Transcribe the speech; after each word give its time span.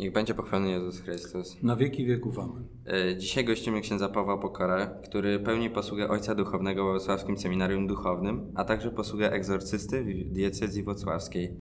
Niech 0.00 0.12
będzie 0.12 0.34
pochwalony 0.34 0.70
Jezus 0.70 1.00
Chrystus. 1.00 1.62
Na 1.62 1.76
wieki 1.76 2.04
wieków 2.06 2.38
amen. 2.38 2.64
E, 2.86 3.16
Dzisiaj 3.16 3.44
gościmy 3.44 3.80
księdza 3.80 4.08
Pawła 4.08 4.38
Pokora, 4.38 4.86
który 4.86 5.40
pełni 5.40 5.70
posługę 5.70 6.08
ojca 6.08 6.34
duchownego 6.34 6.84
w 6.84 6.90
Wrocławskim 6.90 7.36
Seminarium 7.36 7.86
Duchownym, 7.86 8.52
a 8.54 8.64
także 8.64 8.90
posługę 8.90 9.32
egzorcysty 9.32 10.04
w 10.04 10.32
diecezji 10.32 10.82
wrocławskiej. 10.82 11.58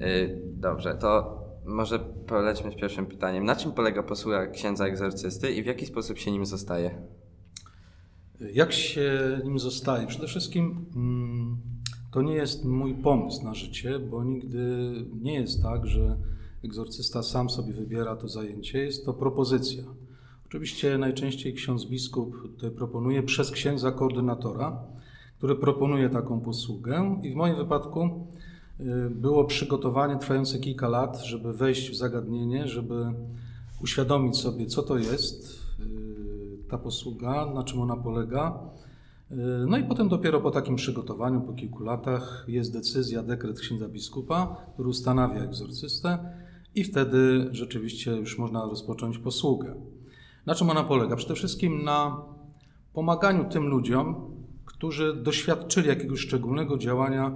E, 0.00 0.28
Dobrze, 0.44 0.94
to 0.94 1.38
może 1.66 1.98
polećmy 2.26 2.70
z 2.72 2.74
pierwszym 2.74 3.06
pytaniem. 3.06 3.44
Na 3.44 3.56
czym 3.56 3.72
polega 3.72 4.02
posługa 4.02 4.46
księdza 4.46 4.86
egzorcysty 4.86 5.52
i 5.52 5.62
w 5.62 5.66
jaki 5.66 5.86
sposób 5.86 6.18
się 6.18 6.32
nim 6.32 6.46
zostaje? 6.46 7.02
Jak 8.52 8.72
się 8.72 9.40
nim 9.44 9.58
zostaje? 9.58 10.06
Przede 10.06 10.26
wszystkim 10.26 10.86
mm, 10.96 11.56
to 12.12 12.22
nie 12.22 12.34
jest 12.34 12.64
mój 12.64 12.94
pomysł 12.94 13.44
na 13.44 13.54
życie, 13.54 13.98
bo 13.98 14.24
nigdy 14.24 14.58
nie 15.22 15.34
jest 15.34 15.62
tak, 15.62 15.86
że 15.86 16.18
egzorcysta 16.64 17.22
sam 17.22 17.50
sobie 17.50 17.72
wybiera 17.72 18.16
to 18.16 18.28
zajęcie. 18.28 18.78
Jest 18.78 19.04
to 19.04 19.14
propozycja. 19.14 19.82
Oczywiście 20.46 20.98
najczęściej 20.98 21.54
ksiądz 21.54 21.84
biskup 21.84 22.42
tutaj 22.42 22.70
proponuje 22.70 23.22
przez 23.22 23.50
księdza 23.50 23.92
koordynatora, 23.92 24.78
który 25.38 25.54
proponuje 25.54 26.10
taką 26.10 26.40
posługę 26.40 27.20
i 27.22 27.30
w 27.30 27.34
moim 27.34 27.56
wypadku 27.56 28.26
y, 28.80 29.10
było 29.10 29.44
przygotowanie 29.44 30.16
trwające 30.16 30.58
kilka 30.58 30.88
lat, 30.88 31.24
żeby 31.24 31.52
wejść 31.52 31.90
w 31.90 31.94
zagadnienie, 31.94 32.68
żeby 32.68 33.12
uświadomić 33.82 34.36
sobie, 34.36 34.66
co 34.66 34.82
to 34.82 34.98
jest 34.98 35.60
y, 35.80 36.68
ta 36.70 36.78
posługa, 36.78 37.46
na 37.54 37.64
czym 37.64 37.80
ona 37.80 37.96
polega. 37.96 38.58
Y, 39.32 39.36
No 39.66 39.78
i 39.78 39.84
potem 39.84 40.08
dopiero 40.08 40.40
po 40.40 40.50
takim 40.50 40.76
przygotowaniu, 40.76 41.40
po 41.40 41.52
kilku 41.52 41.84
latach, 41.84 42.44
jest 42.48 42.72
decyzja, 42.72 43.22
dekret 43.22 43.60
księdza 43.60 43.88
biskupa, 43.88 44.56
który 44.74 44.88
ustanawia 44.88 45.40
egzorcystę 45.40 46.18
i 46.74 46.84
wtedy 46.84 47.48
rzeczywiście 47.50 48.10
już 48.10 48.38
można 48.38 48.64
rozpocząć 48.64 49.18
posługę. 49.18 49.74
Na 50.46 50.54
czym 50.54 50.70
ona 50.70 50.84
polega? 50.84 51.16
Przede 51.16 51.34
wszystkim 51.34 51.84
na 51.84 52.22
pomaganiu 52.92 53.44
tym 53.44 53.66
ludziom, 53.66 54.34
którzy 54.64 55.16
doświadczyli 55.22 55.88
jakiegoś 55.88 56.20
szczególnego 56.20 56.78
działania 56.78 57.32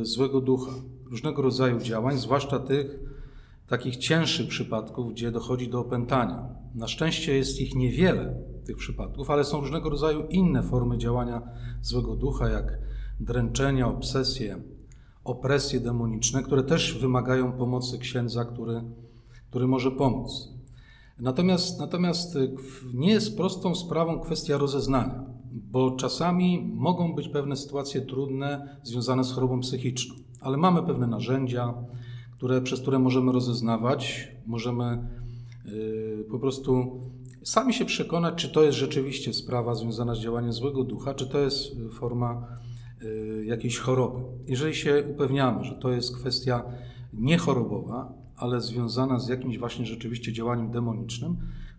y, 0.00 0.04
złego 0.04 0.40
ducha, 0.40 0.72
różnego 1.10 1.42
rodzaju 1.42 1.80
działań, 1.80 2.18
zwłaszcza 2.18 2.58
tych 2.58 2.98
takich 3.66 3.96
cięższych 3.96 4.48
przypadków, 4.48 5.12
gdzie 5.12 5.30
dochodzi 5.30 5.68
do 5.68 5.80
opętania. 5.80 6.48
Na 6.74 6.88
szczęście 6.88 7.36
jest 7.36 7.60
ich 7.60 7.74
niewiele, 7.74 8.34
tych 8.64 8.76
przypadków, 8.76 9.30
ale 9.30 9.44
są 9.44 9.60
różnego 9.60 9.90
rodzaju 9.90 10.26
inne 10.30 10.62
formy 10.62 10.98
działania 10.98 11.42
złego 11.82 12.16
ducha, 12.16 12.48
jak 12.48 12.78
dręczenia, 13.20 13.88
obsesje, 13.88 14.62
opresje 15.28 15.80
demoniczne, 15.80 16.42
które 16.42 16.62
też 16.62 16.98
wymagają 16.98 17.52
pomocy 17.52 17.98
księdza, 17.98 18.44
który, 18.44 18.82
który 19.50 19.66
może 19.66 19.90
pomóc. 19.90 20.48
Natomiast, 21.20 21.80
natomiast 21.80 22.36
y, 22.36 22.54
nie 22.94 23.10
jest 23.10 23.36
prostą 23.36 23.74
sprawą 23.74 24.20
kwestia 24.20 24.58
rozeznania, 24.58 25.24
bo 25.52 25.90
czasami 25.90 26.72
mogą 26.74 27.14
być 27.14 27.28
pewne 27.28 27.56
sytuacje 27.56 28.00
trudne 28.00 28.78
związane 28.82 29.24
z 29.24 29.32
chorobą 29.32 29.60
psychiczną, 29.60 30.14
ale 30.40 30.56
mamy 30.56 30.82
pewne 30.82 31.06
narzędzia, 31.06 31.74
które, 32.36 32.60
przez 32.60 32.80
które 32.80 32.98
możemy 32.98 33.32
rozeznawać, 33.32 34.28
możemy 34.46 35.08
y, 35.66 36.24
po 36.30 36.38
prostu 36.38 37.00
sami 37.42 37.74
się 37.74 37.84
przekonać, 37.84 38.34
czy 38.34 38.48
to 38.48 38.62
jest 38.62 38.78
rzeczywiście 38.78 39.32
sprawa 39.32 39.74
związana 39.74 40.14
z 40.14 40.18
działaniem 40.18 40.52
złego 40.52 40.84
ducha, 40.84 41.14
czy 41.14 41.26
to 41.26 41.38
jest 41.38 41.76
forma 41.92 42.46
jakiejś 43.44 43.78
choroby. 43.78 44.20
Jeżeli 44.46 44.74
się 44.74 45.04
upewniamy, 45.10 45.64
że 45.64 45.74
to 45.74 45.90
jest 45.90 46.16
kwestia 46.16 46.64
niechorobowa, 47.12 48.12
ale 48.36 48.60
związana 48.60 49.18
z 49.18 49.28
jakimś 49.28 49.58
właśnie 49.58 49.86
rzeczywiście 49.86 50.32
działaniem 50.32 50.70
demonicznym, 50.70 51.36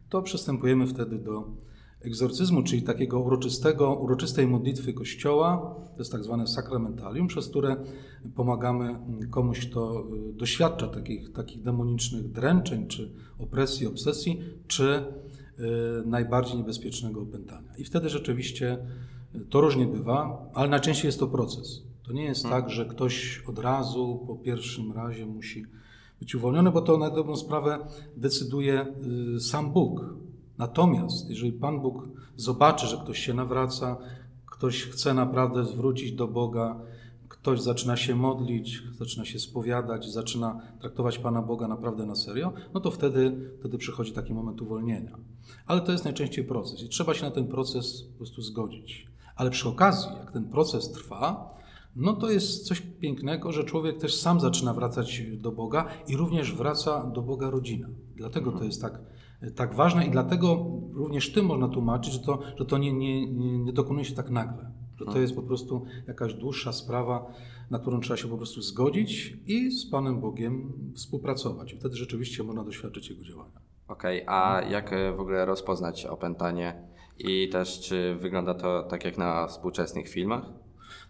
to 0.10 0.22
przystępujemy 0.22 0.88
wtedy 0.88 1.20
do 1.20 1.48
egzorcyzmu, 2.02 2.64
czyli 2.64 2.82
takiego 2.82 3.20
uroczystego, 3.20 3.96
uroczystej 3.96 4.48
modlitwy 4.48 4.94
Kościoła, 4.94 5.76
to 5.94 6.02
jest 6.02 6.12
tak 6.12 6.24
zwane 6.24 6.48
sakramentalium, 6.48 7.28
przez 7.28 7.48
które 7.48 7.76
pomagamy 8.36 9.00
komuś, 9.30 9.68
kto 9.68 10.06
y, 10.30 10.34
doświadcza 10.34 10.88
takich, 10.88 11.32
takich 11.34 11.64
demonicznych 11.64 12.32
dręczeń, 12.32 12.88
czy 12.88 13.12
opresji, 13.40 13.88
obsesji, 13.88 14.42
czy 14.68 14.84
y, 14.84 15.64
najbardziej 16.06 16.58
niebezpiecznego 16.58 17.22
opętania. 17.22 17.76
I 17.78 17.84
wtedy 17.84 18.10
rzeczywiście 18.10 18.74
y, 18.74 18.80
to 19.50 19.62
różnie 19.62 19.88
bywa, 19.88 20.50
ale 20.54 20.70
najczęściej 20.70 21.08
jest 21.08 21.20
to 21.20 21.28
proces. 21.28 21.84
To 22.04 22.14
nie 22.14 22.24
jest 22.24 22.44
tak, 22.44 22.70
że 22.70 22.86
ktoś 22.86 23.44
od 23.48 23.60
razu 23.60 24.24
po 24.28 24.36
pierwszym 24.36 24.92
razie 24.92 25.26
musi 25.26 25.66
być 26.20 26.36
uwolniony, 26.36 26.72
bo 26.72 26.82
to 26.82 26.98
na 26.98 27.10
dobrą 27.10 27.36
sprawę 27.36 27.80
decyduje 28.18 28.86
y, 29.36 29.40
sam 29.40 29.72
Bóg. 29.72 30.06
Natomiast 30.58 31.30
jeżeli 31.30 31.52
Pan 31.52 31.80
Bóg 31.80 32.08
zobaczy, 32.36 32.88
że 32.88 32.98
ktoś 32.98 33.20
się 33.20 33.34
nawraca, 33.34 33.98
ktoś 34.46 34.84
chce 34.84 35.14
naprawdę 35.14 35.66
zwrócić 35.66 36.12
do 36.12 36.28
Boga, 36.28 36.80
ktoś 37.28 37.62
zaczyna 37.62 37.98
się 37.98 38.16
modlić, 38.16 38.84
zaczyna 38.98 39.26
się 39.26 39.40
spowiadać, 39.40 40.12
zaczyna 40.12 40.62
traktować 40.80 41.18
Pana 41.18 41.42
Boga 41.42 41.68
naprawdę 41.68 42.06
na 42.06 42.16
serio, 42.16 42.54
no 42.74 42.80
to 42.80 42.92
wtedy, 42.92 43.52
wtedy 43.60 43.78
przychodzi 43.78 44.12
taki 44.12 44.34
moment 44.34 44.62
uwolnienia. 44.62 45.18
Ale 45.66 45.82
to 45.82 45.92
jest 45.92 46.04
najczęściej 46.04 46.46
proces 46.46 46.84
i 46.84 46.90
trzeba 46.90 47.14
się 47.14 47.26
na 47.26 47.32
ten 47.32 47.48
proces 47.48 48.02
po 48.02 48.18
prostu 48.18 48.42
zgodzić. 48.42 49.08
Ale 49.40 49.50
przy 49.50 49.70
okazji, 49.70 50.10
jak 50.20 50.32
ten 50.32 50.50
proces 50.50 50.92
trwa, 50.92 51.56
no 51.96 52.14
to 52.14 52.32
jest 52.32 52.68
coś 52.68 52.82
pięknego, 52.82 53.52
że 53.52 53.64
człowiek 53.64 53.98
też 53.98 54.16
sam 54.16 54.40
zaczyna 54.40 54.74
wracać 54.74 55.22
do 55.38 55.52
Boga 55.52 55.86
i 56.08 56.18
również 56.18 56.56
wraca 56.56 57.06
do 57.06 57.22
Boga 57.22 57.50
rodzina. 57.50 57.88
Dlatego 58.16 58.52
to 58.52 58.64
jest 58.64 58.82
tak, 58.82 59.00
tak 59.56 59.76
ważne 59.76 60.06
i 60.06 60.12
dlatego 60.12 60.66
również 60.94 61.34
tym 61.34 61.46
można 61.46 61.68
tłumaczyć, 61.68 62.14
że 62.14 62.20
to, 62.20 62.40
że 62.58 62.66
to 62.66 62.78
nie, 62.78 62.94
nie, 62.94 63.32
nie, 63.32 63.74
dokonuje 63.74 64.06
się 64.06 64.16
tak 64.16 64.30
nagle. 64.30 64.72
Że 64.98 65.06
to 65.06 65.20
jest 65.20 65.36
po 65.36 65.42
prostu 65.42 65.86
jakaś 66.08 66.34
dłuższa 66.34 66.74
sprawa, 66.74 67.34
na 67.70 67.80
którą 67.80 68.00
trzeba 68.00 68.18
się 68.18 68.28
po 68.28 68.38
prostu 68.38 68.62
zgodzić 68.62 69.38
i 69.48 69.72
z 69.72 69.90
Panem 69.90 70.22
Bogiem 70.22 70.74
współpracować. 70.96 71.74
I 71.74 71.80
wtedy 71.80 71.96
rzeczywiście 71.96 72.44
można 72.44 72.64
doświadczyć 72.64 73.10
Jego 73.10 73.24
działania. 73.24 73.60
Okej, 73.88 74.24
a 74.28 74.62
jak 74.62 74.94
e, 74.94 75.14
w 75.14 75.20
ogóle 75.20 75.46
rozpoznać 75.46 76.06
opętanie 76.06 76.90
i 77.20 77.50
też 77.50 77.80
czy 77.80 78.16
wygląda 78.16 78.54
to 78.54 78.84
tak 78.84 79.06
jak 79.06 79.18
na 79.18 79.48
współczesnych 79.48 80.10
filmach? 80.10 80.46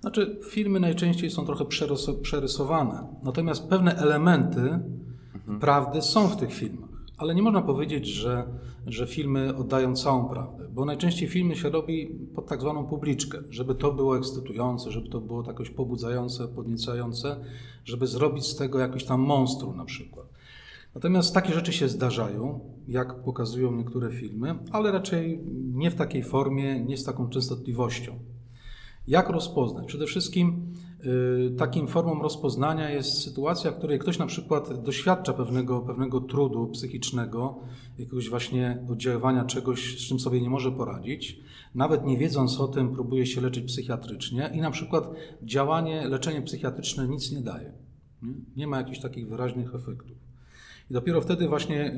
Znaczy, 0.01 0.39
filmy 0.49 0.79
najczęściej 0.79 1.29
są 1.29 1.45
trochę 1.45 1.63
przerys- 1.63 2.21
przerysowane, 2.21 3.07
natomiast 3.23 3.67
pewne 3.67 3.95
elementy 3.95 4.79
prawdy 5.59 6.01
są 6.01 6.27
w 6.27 6.35
tych 6.35 6.53
filmach. 6.53 6.89
Ale 7.17 7.35
nie 7.35 7.41
można 7.41 7.61
powiedzieć, 7.61 8.07
że, 8.07 8.43
że 8.87 9.07
filmy 9.07 9.55
oddają 9.55 9.95
całą 9.95 10.29
prawdę, 10.29 10.67
bo 10.71 10.85
najczęściej 10.85 11.29
filmy 11.29 11.55
się 11.55 11.69
robi 11.69 12.07
pod 12.35 12.47
tak 12.47 12.61
zwaną 12.61 12.85
publiczkę, 12.87 13.37
żeby 13.49 13.75
to 13.75 13.91
było 13.91 14.17
ekscytujące, 14.17 14.91
żeby 14.91 15.09
to 15.09 15.21
było 15.21 15.43
jakoś 15.47 15.69
pobudzające, 15.69 16.47
podniecające, 16.47 17.35
żeby 17.85 18.07
zrobić 18.07 18.45
z 18.45 18.55
tego 18.55 18.79
jakiś 18.79 19.03
tam 19.03 19.21
monstrum 19.21 19.77
na 19.77 19.85
przykład. 19.85 20.25
Natomiast 20.95 21.33
takie 21.33 21.53
rzeczy 21.53 21.73
się 21.73 21.89
zdarzają, 21.89 22.59
jak 22.87 23.23
pokazują 23.23 23.75
niektóre 23.75 24.11
filmy, 24.11 24.59
ale 24.71 24.91
raczej 24.91 25.39
nie 25.73 25.91
w 25.91 25.95
takiej 25.95 26.23
formie, 26.23 26.79
nie 26.85 26.97
z 26.97 27.03
taką 27.03 27.29
częstotliwością. 27.29 28.19
Jak 29.07 29.29
rozpoznać? 29.29 29.85
Przede 29.87 30.05
wszystkim 30.05 30.73
y, 31.05 31.55
takim 31.57 31.87
formą 31.87 32.21
rozpoznania 32.21 32.89
jest 32.89 33.23
sytuacja, 33.23 33.71
w 33.71 33.77
której 33.77 33.99
ktoś 33.99 34.19
na 34.19 34.25
przykład 34.25 34.83
doświadcza 34.83 35.33
pewnego, 35.33 35.81
pewnego 35.81 36.21
trudu 36.21 36.67
psychicznego, 36.67 37.59
jakiegoś 37.97 38.29
właśnie 38.29 38.85
oddziaływania 38.89 39.45
czegoś, 39.45 39.99
z 39.99 40.07
czym 40.07 40.19
sobie 40.19 40.41
nie 40.41 40.49
może 40.49 40.71
poradzić. 40.71 41.39
Nawet 41.75 42.05
nie 42.05 42.17
wiedząc 42.17 42.59
o 42.59 42.67
tym, 42.67 42.93
próbuje 42.93 43.25
się 43.25 43.41
leczyć 43.41 43.65
psychiatrycznie 43.65 44.51
i 44.53 44.61
na 44.61 44.71
przykład 44.71 45.11
działanie, 45.43 46.07
leczenie 46.07 46.41
psychiatryczne 46.41 47.07
nic 47.07 47.31
nie 47.31 47.41
daje. 47.41 47.73
Nie, 48.21 48.33
nie 48.55 48.67
ma 48.67 48.77
jakichś 48.77 48.99
takich 48.99 49.29
wyraźnych 49.29 49.75
efektów. 49.75 50.28
I 50.89 50.93
dopiero 50.93 51.21
wtedy 51.21 51.47
właśnie 51.47 51.93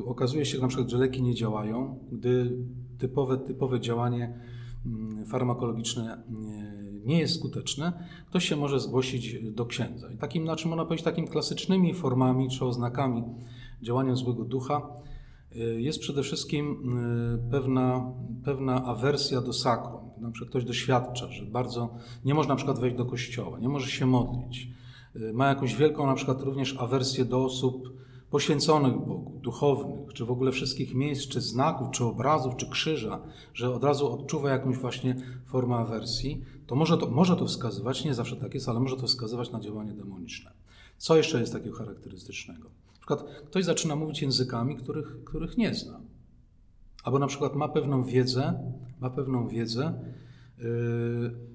y, 0.00 0.04
okazuje 0.04 0.44
się, 0.44 0.58
na 0.58 0.68
przykład, 0.68 0.90
że 0.90 0.98
leki 0.98 1.22
nie 1.22 1.34
działają, 1.34 1.98
gdy 2.12 2.58
typowe, 2.98 3.38
typowe 3.38 3.80
działanie 3.80 4.40
mm, 4.86 5.26
farmakologiczne 5.26 6.22
nie, 7.04 7.18
jest 7.18 7.34
skuteczne, 7.34 7.92
ktoś 8.26 8.48
się 8.48 8.56
może 8.56 8.80
zgłosić 8.80 9.52
do 9.52 9.66
księdza. 9.66 10.10
I 10.12 10.16
takim, 10.16 10.44
znaczy 10.44 10.68
można 10.68 10.84
powiedzieć, 10.84 11.04
takim 11.04 11.26
klasycznymi 11.26 11.94
formami 11.94 12.50
czy 12.50 12.64
oznakami 12.64 13.24
działania 13.82 14.14
złego 14.14 14.44
ducha 14.44 14.88
y, 15.56 15.82
jest 15.82 15.98
przede 15.98 16.22
wszystkim 16.22 16.98
y, 17.46 17.50
pewna, 17.50 18.12
pewna 18.44 18.84
awersja 18.84 19.40
do 19.40 19.52
sakrum. 19.52 20.10
Na 20.18 20.30
przykład 20.30 20.50
ktoś 20.50 20.64
doświadcza, 20.64 21.32
że 21.32 21.46
bardzo 21.46 21.94
nie 22.24 22.34
może 22.34 22.48
na 22.48 22.56
przykład 22.56 22.78
wejść 22.78 22.96
do 22.96 23.04
kościoła, 23.04 23.58
nie 23.58 23.68
może 23.68 23.90
się 23.90 24.06
modlić. 24.06 24.68
Y, 25.16 25.32
Ma 25.32 25.48
jakąś 25.48 25.76
wielką 25.76 26.06
na 26.06 26.14
przykład 26.14 26.42
również 26.42 26.76
awersję 26.78 27.24
do 27.24 27.44
osób 27.44 28.03
poświęconych 28.34 28.92
Bogu, 28.92 29.40
duchownych, 29.42 30.12
czy 30.12 30.24
w 30.24 30.30
ogóle 30.30 30.52
wszystkich 30.52 30.94
miejsc, 30.94 31.28
czy 31.28 31.40
znaków, 31.40 31.90
czy 31.90 32.04
obrazów, 32.04 32.56
czy 32.56 32.70
krzyża, 32.70 33.20
że 33.54 33.74
od 33.74 33.84
razu 33.84 34.12
odczuwa 34.12 34.50
jakąś 34.50 34.76
właśnie 34.76 35.16
formę 35.46 35.76
awersji, 35.76 36.44
to 36.66 36.74
może 36.74 36.98
to, 36.98 37.10
może 37.10 37.36
to 37.36 37.46
wskazywać, 37.46 38.04
nie 38.04 38.14
zawsze 38.14 38.36
tak 38.36 38.54
jest, 38.54 38.68
ale 38.68 38.80
może 38.80 38.96
to 38.96 39.06
wskazywać 39.06 39.50
na 39.50 39.60
działanie 39.60 39.92
demoniczne. 39.92 40.50
Co 40.98 41.16
jeszcze 41.16 41.40
jest 41.40 41.52
takiego 41.52 41.76
charakterystycznego? 41.76 42.68
Na 42.92 42.98
przykład 42.98 43.24
ktoś 43.46 43.64
zaczyna 43.64 43.96
mówić 43.96 44.22
językami, 44.22 44.76
których, 44.76 45.24
których 45.24 45.56
nie 45.56 45.74
zna. 45.74 46.00
Albo 47.04 47.18
na 47.18 47.26
przykład 47.26 47.54
ma 47.54 47.68
pewną 47.68 48.04
wiedzę, 48.04 48.72
ma 49.00 49.10
pewną 49.10 49.48
wiedzę 49.48 49.94
yy, 50.58 50.66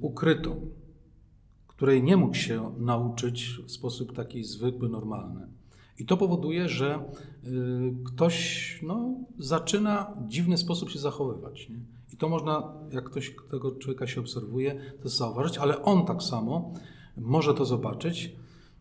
ukrytą, 0.02 0.72
której 1.68 2.04
nie 2.04 2.18
mógł 2.18 2.36
się 2.36 2.76
nauczyć 2.78 3.60
w 3.66 3.72
sposób 3.72 4.16
taki 4.16 4.44
zwykły, 4.44 4.90
normalny. 4.90 5.59
I 6.00 6.06
to 6.06 6.18
powoduje, 6.18 6.70
że 6.70 7.00
yy, 7.44 7.52
ktoś 8.06 8.80
no, 8.84 9.16
zaczyna 9.38 10.14
w 10.26 10.28
dziwny 10.28 10.58
sposób 10.58 10.90
się 10.90 11.00
zachowywać. 11.00 11.70
Nie? 11.70 11.80
I 12.14 12.18
to 12.18 12.30
można, 12.30 12.74
jak 12.92 13.04
ktoś 13.04 13.36
tego 13.52 13.72
człowieka 13.72 14.08
się 14.08 14.22
obserwuje, 14.22 14.82
to 15.04 15.10
zauważyć, 15.10 15.58
ale 15.58 15.82
on 15.82 16.06
tak 16.06 16.24
samo 16.24 16.74
może 17.18 17.54
to 17.54 17.66
zobaczyć, 17.66 18.36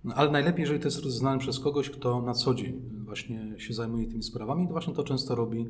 no, 0.05 0.15
ale 0.15 0.31
najlepiej, 0.31 0.61
jeżeli 0.61 0.81
to 0.81 0.87
jest 0.87 1.05
rozeznane 1.05 1.39
przez 1.39 1.61
kogoś, 1.61 1.91
kto 1.91 2.23
na 2.23 2.35
co 2.35 2.55
dzień 2.55 2.81
właśnie 3.05 3.55
się 3.59 3.75
zajmuje 3.75 4.07
tymi 4.07 4.23
sprawami, 4.23 4.67
to 4.67 4.73
właśnie 4.73 4.95
to 4.95 5.05
często 5.05 5.35
robi 5.35 5.69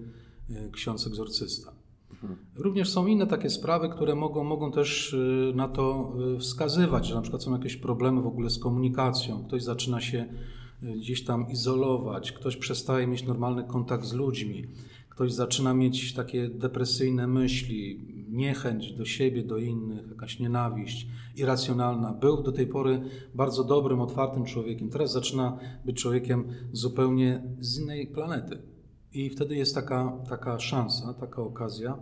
e, 0.50 0.70
ksiądz 0.70 1.06
egzorcysta. 1.06 1.72
Mhm. 2.10 2.36
Również 2.56 2.90
są 2.90 3.06
inne 3.06 3.26
takie 3.26 3.50
sprawy, 3.50 3.88
które 3.88 4.14
mogą, 4.14 4.44
mogą 4.44 4.72
też 4.72 5.14
e, 5.14 5.56
na 5.56 5.68
to 5.68 6.12
wskazywać, 6.38 7.06
że 7.06 7.14
na 7.14 7.20
przykład 7.20 7.42
są 7.42 7.52
jakieś 7.52 7.76
problemy 7.76 8.22
w 8.22 8.26
ogóle 8.26 8.50
z 8.50 8.58
komunikacją, 8.58 9.44
ktoś 9.44 9.62
zaczyna 9.62 10.00
się 10.00 10.28
gdzieś 10.82 11.25
tam 11.25 11.50
izolować, 11.50 12.32
ktoś 12.32 12.56
przestaje 12.56 13.06
mieć 13.06 13.25
normalny 13.25 13.64
kontakt 13.64 14.04
z 14.04 14.12
ludźmi, 14.12 14.64
ktoś 15.08 15.32
zaczyna 15.32 15.75
mieć 15.75 16.14
takie 16.14 16.48
depresyjne 16.48 17.26
myśli, 17.26 18.00
niechęć 18.28 18.92
do 18.92 19.04
siebie, 19.04 19.42
do 19.42 19.58
innych, 19.58 20.08
jakaś 20.08 20.38
nienawiść 20.38 21.06
irracjonalna. 21.36 22.12
Był 22.12 22.42
do 22.42 22.52
tej 22.52 22.66
pory 22.66 23.00
bardzo 23.34 23.64
dobrym, 23.64 24.00
otwartym 24.00 24.44
człowiekiem. 24.44 24.90
Teraz 24.90 25.12
zaczyna 25.12 25.58
być 25.84 25.96
człowiekiem 25.96 26.44
zupełnie 26.72 27.42
z 27.60 27.78
innej 27.78 28.06
planety. 28.06 28.62
I 29.12 29.31
wtedy 29.31 29.56
jest 29.56 29.74
taka, 29.74 30.19
taka 30.28 30.58
szansa, 30.58 31.14
taka 31.14 31.42
okazja, 31.42 31.98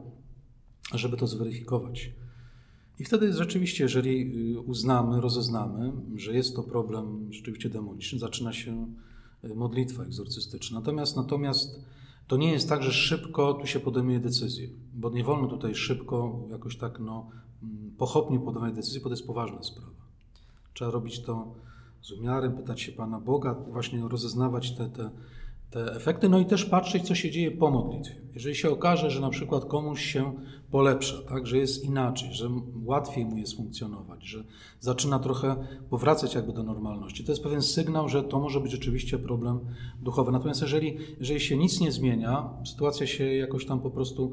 żeby 0.94 1.16
to 1.16 1.26
zweryfikować. 1.26 2.10
I 2.98 3.04
wtedy 3.04 3.32
rzeczywiście, 3.32 3.84
jeżeli 3.84 4.36
y, 4.54 4.60
uznamy, 4.60 5.20
rozeznamy, 5.20 5.92
że 6.16 6.34
jest 6.34 6.56
to 6.56 6.62
problem 6.62 7.32
rzeczywiście 7.32 7.70
demoniczny, 7.70 8.18
zaczyna 8.18 8.52
się 8.52 8.86
y, 9.44 9.54
modlitwa 9.54 10.02
egzorcystyczna. 10.02 10.78
Natomiast, 10.80 11.16
natomiast 11.16 11.80
to 12.26 12.36
nie 12.36 12.52
jest 12.52 12.68
tak, 12.68 12.82
że 12.82 12.92
szybko 12.92 13.54
tu 13.54 13.66
się 13.66 13.80
podejmuje 13.80 14.20
decyzję, 14.20 14.68
bo 14.94 15.10
nie 15.10 15.24
wolno 15.24 15.48
tutaj 15.48 15.74
szybko, 15.74 16.46
jakoś 16.50 16.76
tak 16.76 17.00
no, 17.00 17.30
mm, 17.62 17.90
pochopnie 17.98 18.38
podejmować 18.38 18.74
decyzji, 18.74 19.00
bo 19.00 19.08
to 19.08 19.12
jest 19.12 19.26
poważna 19.26 19.62
sprawa. 19.62 19.96
Trzeba 20.74 20.90
robić 20.90 21.22
to 21.22 21.54
z 22.02 22.12
umiarem, 22.12 22.56
pytać 22.56 22.80
się 22.80 22.92
Pana 22.92 23.20
Boga, 23.20 23.54
właśnie 23.54 24.08
rozeznawać 24.08 24.76
te, 24.76 24.88
te 24.88 25.10
te 25.70 25.92
efekty, 25.92 26.28
no 26.28 26.38
i 26.38 26.46
też 26.46 26.64
patrzeć, 26.64 27.06
co 27.06 27.14
się 27.14 27.30
dzieje 27.30 27.50
po 27.50 27.70
modlitwie. 27.70 28.14
Jeżeli 28.34 28.54
się 28.54 28.70
okaże, 28.70 29.10
że 29.10 29.20
na 29.20 29.30
przykład 29.30 29.64
komuś 29.64 30.04
się 30.04 30.32
polepsza, 30.70 31.22
tak, 31.28 31.46
że 31.46 31.58
jest 31.58 31.84
inaczej, 31.84 32.34
że 32.34 32.50
łatwiej 32.84 33.24
mu 33.24 33.36
jest 33.36 33.56
funkcjonować, 33.56 34.26
że 34.26 34.44
zaczyna 34.80 35.18
trochę 35.18 35.56
powracać 35.90 36.34
jakby 36.34 36.52
do 36.52 36.62
normalności, 36.62 37.24
to 37.24 37.32
jest 37.32 37.42
pewien 37.42 37.62
sygnał, 37.62 38.08
że 38.08 38.22
to 38.22 38.40
może 38.40 38.60
być 38.60 38.72
rzeczywiście 38.72 39.18
problem 39.18 39.60
duchowy. 40.02 40.32
Natomiast 40.32 40.62
jeżeli, 40.62 40.98
jeżeli 41.18 41.40
się 41.40 41.56
nic 41.56 41.80
nie 41.80 41.92
zmienia, 41.92 42.50
sytuacja 42.64 43.06
się 43.06 43.24
jakoś 43.24 43.66
tam 43.66 43.80
po 43.80 43.90
prostu 43.90 44.32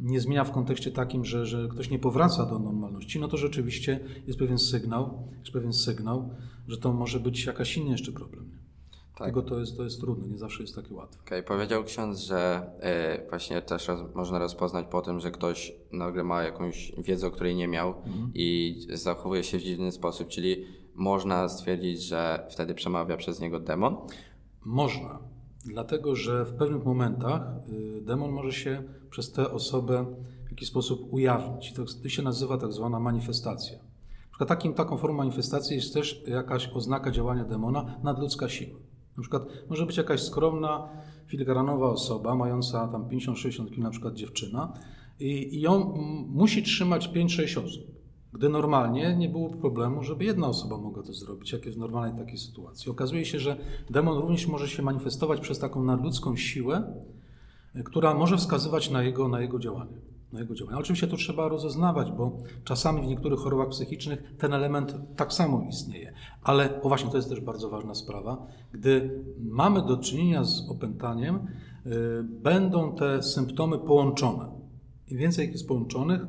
nie 0.00 0.20
zmienia 0.20 0.44
w 0.44 0.52
kontekście 0.52 0.90
takim, 0.90 1.24
że, 1.24 1.46
że 1.46 1.68
ktoś 1.68 1.90
nie 1.90 1.98
powraca 1.98 2.46
do 2.46 2.58
normalności, 2.58 3.20
no 3.20 3.28
to 3.28 3.36
rzeczywiście 3.36 4.00
jest 4.26 4.38
pewien 4.38 4.58
sygnał, 4.58 5.28
jest 5.38 5.52
pewien 5.52 5.72
sygnał, 5.72 6.30
że 6.68 6.76
to 6.76 6.92
może 6.92 7.20
być 7.20 7.44
jakaś 7.44 7.76
inny 7.76 7.90
jeszcze 7.90 8.12
problem. 8.12 8.63
Tak. 9.14 9.26
Tego 9.26 9.42
to 9.42 9.60
jest, 9.60 9.76
to 9.76 9.84
jest 9.84 10.00
trudne, 10.00 10.28
nie 10.28 10.38
zawsze 10.38 10.62
jest 10.62 10.74
takie 10.74 10.94
łatwe. 10.94 11.22
Okay. 11.26 11.42
Powiedział 11.42 11.84
ksiądz, 11.84 12.18
że 12.18 12.70
y, 13.24 13.28
właśnie 13.30 13.62
też 13.62 13.88
roz, 13.88 14.14
można 14.14 14.38
rozpoznać 14.38 14.86
po 14.90 15.02
tym, 15.02 15.20
że 15.20 15.30
ktoś 15.30 15.72
nagle 15.92 16.24
ma 16.24 16.42
jakąś 16.42 16.92
wiedzę, 16.98 17.26
o 17.26 17.30
której 17.30 17.56
nie 17.56 17.68
miał 17.68 17.88
mhm. 17.88 18.30
i 18.34 18.76
zachowuje 18.92 19.44
się 19.44 19.58
w 19.58 19.62
dziwny 19.62 19.92
sposób, 19.92 20.28
czyli 20.28 20.64
można 20.94 21.48
stwierdzić, 21.48 22.02
że 22.02 22.46
wtedy 22.50 22.74
przemawia 22.74 23.16
przez 23.16 23.40
niego 23.40 23.60
demon? 23.60 23.96
Można, 24.64 25.18
dlatego 25.64 26.16
że 26.16 26.44
w 26.44 26.54
pewnych 26.54 26.84
momentach 26.84 27.42
y, 27.68 28.00
demon 28.02 28.30
może 28.30 28.52
się 28.52 28.82
przez 29.10 29.32
tę 29.32 29.50
osobę 29.50 30.06
w 30.46 30.50
jakiś 30.50 30.68
sposób 30.68 31.12
ujawnić. 31.12 31.72
To, 31.72 31.84
to 32.02 32.08
się 32.08 32.22
nazywa 32.22 32.58
tak 32.58 32.72
zwana 32.72 33.00
manifestacja. 33.00 33.78
Na 33.78 34.28
przykład 34.30 34.48
takim, 34.48 34.74
taką 34.74 34.96
formą 34.96 35.16
manifestacji 35.18 35.76
jest 35.76 35.94
też 35.94 36.24
jakaś 36.26 36.70
oznaka 36.74 37.10
działania 37.10 37.44
demona, 37.44 38.00
nadludzka 38.02 38.48
siła. 38.48 38.78
Na 39.16 39.20
przykład 39.20 39.42
może 39.70 39.86
być 39.86 39.96
jakaś 39.96 40.22
skromna, 40.22 40.88
filigranowa 41.26 41.88
osoba, 41.88 42.34
mająca 42.34 42.88
tam 42.88 43.08
50-60 43.08 43.66
kg, 43.66 43.78
na 43.78 43.90
przykład 43.90 44.14
dziewczyna, 44.14 44.72
i, 45.20 45.56
i 45.56 45.60
ją 45.60 45.94
musi 46.28 46.62
trzymać 46.62 47.08
5-6 47.08 47.64
osób. 47.64 47.94
Gdy 48.32 48.48
normalnie 48.48 49.16
nie 49.16 49.28
było 49.28 49.50
problemu, 49.50 50.02
żeby 50.02 50.24
jedna 50.24 50.46
osoba 50.46 50.76
mogła 50.76 51.02
to 51.02 51.12
zrobić, 51.12 51.52
jak 51.52 51.64
jest 51.66 51.78
w 51.78 51.80
normalnej 51.80 52.24
takiej 52.24 52.38
sytuacji. 52.38 52.90
Okazuje 52.90 53.24
się, 53.24 53.38
że 53.38 53.56
demon 53.90 54.18
również 54.18 54.46
może 54.46 54.68
się 54.68 54.82
manifestować 54.82 55.40
przez 55.40 55.58
taką 55.58 55.84
nadludzką 55.84 56.36
siłę, 56.36 56.94
która 57.84 58.14
może 58.14 58.36
wskazywać 58.36 58.90
na 58.90 59.02
jego, 59.02 59.28
na 59.28 59.40
jego 59.40 59.58
działanie 59.58 60.13
na 60.34 60.40
jego 60.40 60.54
działania. 60.54 60.78
Oczywiście 60.78 61.06
to 61.06 61.16
trzeba 61.16 61.48
rozeznawać, 61.48 62.12
bo 62.12 62.38
czasami 62.64 63.02
w 63.02 63.06
niektórych 63.06 63.40
chorobach 63.40 63.68
psychicznych 63.68 64.34
ten 64.38 64.52
element 64.52 64.96
tak 65.16 65.32
samo 65.32 65.66
istnieje. 65.68 66.14
Ale 66.42 66.82
o 66.82 66.88
właśnie 66.88 67.10
to 67.10 67.16
jest 67.16 67.28
też 67.28 67.40
bardzo 67.40 67.70
ważna 67.70 67.94
sprawa. 67.94 68.46
Gdy 68.72 69.24
mamy 69.38 69.82
do 69.82 69.96
czynienia 69.96 70.44
z 70.44 70.70
opętaniem, 70.70 71.36
y, 71.36 71.40
będą 72.22 72.94
te 72.94 73.22
symptomy 73.22 73.78
połączone. 73.78 74.50
Im 75.08 75.18
więcej 75.18 75.50
jest 75.50 75.68
połączonych, 75.68 76.20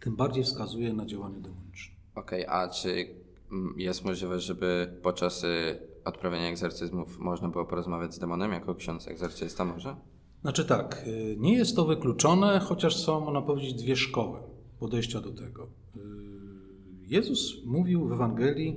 tym 0.00 0.16
bardziej 0.16 0.44
wskazuje 0.44 0.92
na 0.92 1.06
działanie 1.06 1.40
demoniczne. 1.40 1.94
Okej, 2.14 2.46
okay, 2.46 2.56
a 2.56 2.68
czy 2.68 3.06
mm, 3.52 3.74
jest 3.76 4.04
możliwe, 4.04 4.40
żeby 4.40 4.98
podczas 5.02 5.44
y, 5.44 5.78
odprawiania 6.04 6.48
egzorcyzmów 6.48 7.18
można 7.18 7.48
było 7.48 7.64
porozmawiać 7.64 8.14
z 8.14 8.18
demonem 8.18 8.52
jako 8.52 8.74
ksiądz 8.74 9.08
egzorcysta 9.08 9.64
może? 9.64 9.96
Znaczy 10.42 10.64
tak, 10.64 11.04
y, 11.06 11.36
nie 11.38 11.54
jest 11.54 11.76
to 11.76 11.84
wykluczone, 11.84 12.60
chociaż 12.60 12.96
są, 12.96 13.20
można 13.20 13.42
powiedzieć, 13.42 13.74
dwie 13.74 13.96
szkoły 13.96 14.38
podejścia 14.78 15.20
do 15.20 15.30
tego. 15.30 15.66
Y, 15.96 16.00
Jezus 17.06 17.64
mówił 17.66 18.08
w 18.08 18.12
Ewangelii, 18.12 18.76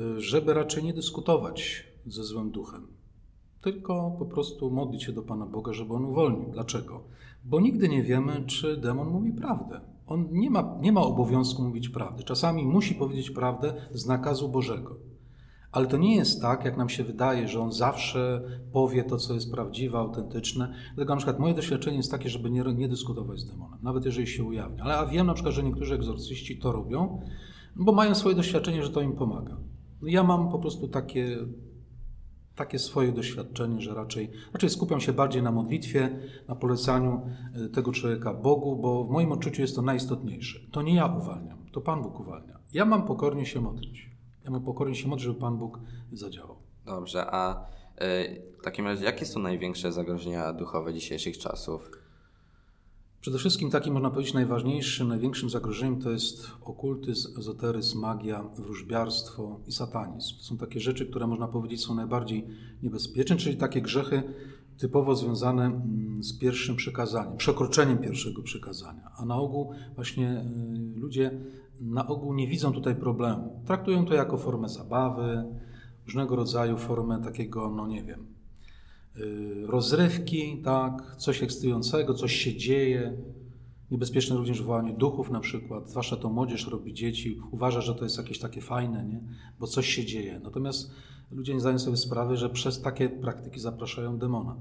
y, 0.00 0.20
żeby 0.20 0.54
raczej 0.54 0.84
nie 0.84 0.94
dyskutować 0.94 1.84
ze 2.06 2.24
złym 2.24 2.50
duchem, 2.50 2.86
tylko 3.60 4.16
po 4.18 4.26
prostu 4.26 4.70
modlić 4.70 5.04
się 5.04 5.12
do 5.12 5.22
Pana 5.22 5.46
Boga, 5.46 5.72
żeby 5.72 5.94
on 5.94 6.04
uwolnił. 6.04 6.50
Dlaczego? 6.52 7.04
Bo 7.44 7.60
nigdy 7.60 7.88
nie 7.88 8.02
wiemy, 8.02 8.44
czy 8.46 8.76
demon 8.76 9.08
mówi 9.08 9.32
prawdę. 9.32 9.80
On 10.06 10.28
nie 10.32 10.50
ma, 10.50 10.78
nie 10.80 10.92
ma 10.92 11.00
obowiązku 11.00 11.62
mówić 11.62 11.88
prawdy. 11.88 12.24
Czasami 12.24 12.66
musi 12.66 12.94
powiedzieć 12.94 13.30
prawdę 13.30 13.74
z 13.92 14.06
nakazu 14.06 14.48
Bożego. 14.48 14.96
Ale 15.76 15.86
to 15.86 15.96
nie 15.96 16.16
jest 16.16 16.42
tak, 16.42 16.64
jak 16.64 16.76
nam 16.76 16.88
się 16.88 17.04
wydaje, 17.04 17.48
że 17.48 17.60
on 17.60 17.72
zawsze 17.72 18.42
powie 18.72 19.04
to, 19.04 19.16
co 19.16 19.34
jest 19.34 19.52
prawdziwe, 19.52 19.98
autentyczne. 19.98 20.74
Dlatego 20.94 21.14
na 21.14 21.16
przykład 21.16 21.38
moje 21.38 21.54
doświadczenie 21.54 21.96
jest 21.96 22.10
takie, 22.10 22.30
żeby 22.30 22.50
nie, 22.50 22.64
nie 22.74 22.88
dyskutować 22.88 23.40
z 23.40 23.46
demonem, 23.46 23.78
nawet 23.82 24.04
jeżeli 24.04 24.26
się 24.26 24.44
ujawnia. 24.44 24.84
Ale 24.84 24.94
ja 24.94 25.06
wiem 25.06 25.26
na 25.26 25.34
przykład, 25.34 25.54
że 25.54 25.62
niektórzy 25.62 25.94
egzorcyści 25.94 26.58
to 26.58 26.72
robią, 26.72 27.20
bo 27.76 27.92
mają 27.92 28.14
swoje 28.14 28.34
doświadczenie, 28.34 28.82
że 28.82 28.90
to 28.90 29.00
im 29.00 29.12
pomaga. 29.12 29.56
Ja 30.02 30.22
mam 30.22 30.50
po 30.50 30.58
prostu 30.58 30.88
takie, 30.88 31.38
takie 32.54 32.78
swoje 32.78 33.12
doświadczenie, 33.12 33.80
że 33.80 33.94
raczej, 33.94 34.30
raczej 34.52 34.70
skupiam 34.70 35.00
się 35.00 35.12
bardziej 35.12 35.42
na 35.42 35.52
modlitwie, 35.52 36.18
na 36.48 36.54
polecaniu 36.54 37.20
e, 37.54 37.68
tego 37.68 37.92
człowieka 37.92 38.34
Bogu, 38.34 38.76
bo 38.76 39.04
w 39.04 39.10
moim 39.10 39.32
odczuciu 39.32 39.62
jest 39.62 39.76
to 39.76 39.82
najistotniejsze. 39.82 40.60
To 40.72 40.82
nie 40.82 40.94
ja 40.94 41.06
uwalniam, 41.06 41.58
to 41.72 41.80
Pan 41.80 42.02
Bóg 42.02 42.20
uwalnia. 42.20 42.58
Ja 42.72 42.84
mam 42.84 43.06
pokornie 43.06 43.46
się 43.46 43.60
modlić. 43.60 44.15
Ja 44.46 44.52
mu 44.52 44.60
pokornie 44.60 44.94
się 44.94 45.08
modlę, 45.08 45.24
żeby 45.24 45.40
Pan 45.40 45.58
Bóg 45.58 45.80
zadziałał. 46.12 46.56
Dobrze, 46.84 47.26
a 47.30 47.66
y, 48.02 48.42
w 48.60 48.64
takim 48.64 48.84
razie 48.84 49.04
jakie 49.04 49.26
są 49.26 49.40
największe 49.40 49.92
zagrożenia 49.92 50.52
duchowe 50.52 50.94
dzisiejszych 50.94 51.38
czasów? 51.38 51.90
Przede 53.20 53.38
wszystkim 53.38 53.70
takim, 53.70 53.94
można 53.94 54.10
powiedzieć, 54.10 54.34
najważniejszym, 54.34 55.08
największym 55.08 55.50
zagrożeniem 55.50 56.00
to 56.00 56.10
jest 56.10 56.50
okultyzm, 56.60 57.38
ezoteryzm, 57.38 58.00
magia, 58.00 58.42
wróżbiarstwo 58.42 59.60
i 59.66 59.72
satanizm. 59.72 60.36
To 60.36 60.42
są 60.42 60.56
takie 60.56 60.80
rzeczy, 60.80 61.06
które 61.06 61.26
można 61.26 61.48
powiedzieć 61.48 61.84
są 61.84 61.94
najbardziej 61.94 62.46
niebezpieczne, 62.82 63.36
czyli 63.36 63.56
takie 63.56 63.82
grzechy 63.82 64.22
typowo 64.78 65.16
związane 65.16 65.64
mm, 65.64 66.24
z 66.24 66.38
pierwszym 66.38 66.76
przykazaniem, 66.76 67.36
przekroczeniem 67.36 67.98
pierwszego 67.98 68.42
przykazania. 68.42 69.10
A 69.16 69.24
na 69.24 69.36
ogół 69.36 69.72
właśnie 69.94 70.44
y, 70.96 71.00
ludzie 71.00 71.40
na 71.80 72.06
ogół 72.06 72.34
nie 72.34 72.46
widzą 72.48 72.72
tutaj 72.72 72.96
problemu. 72.96 73.62
Traktują 73.66 74.04
to 74.04 74.14
jako 74.14 74.38
formę 74.38 74.68
zabawy, 74.68 75.44
różnego 76.06 76.36
rodzaju 76.36 76.78
formę 76.78 77.22
takiego, 77.24 77.70
no 77.70 77.86
nie 77.86 78.04
wiem, 78.04 78.26
y, 79.16 79.66
rozrywki, 79.66 80.62
tak, 80.64 81.16
coś 81.16 81.42
ekscytującego, 81.42 82.14
coś 82.14 82.32
się 82.32 82.56
dzieje. 82.56 83.16
Niebezpieczne 83.90 84.36
również 84.36 84.62
wołanie 84.62 84.92
duchów 84.92 85.30
na 85.30 85.40
przykład, 85.40 85.90
zwłaszcza 85.90 86.16
to 86.16 86.28
młodzież 86.28 86.66
robi 86.66 86.94
dzieci, 86.94 87.40
uważa, 87.50 87.80
że 87.80 87.94
to 87.94 88.04
jest 88.04 88.18
jakieś 88.18 88.38
takie 88.38 88.60
fajne, 88.60 89.04
nie? 89.04 89.20
bo 89.60 89.66
coś 89.66 89.86
się 89.86 90.04
dzieje. 90.04 90.40
Natomiast 90.44 90.90
ludzie 91.30 91.54
nie 91.54 91.60
zdają 91.60 91.78
sobie 91.78 91.96
sprawy, 91.96 92.36
że 92.36 92.50
przez 92.50 92.82
takie 92.82 93.08
praktyki 93.08 93.60
zapraszają 93.60 94.18
demona. 94.18 94.56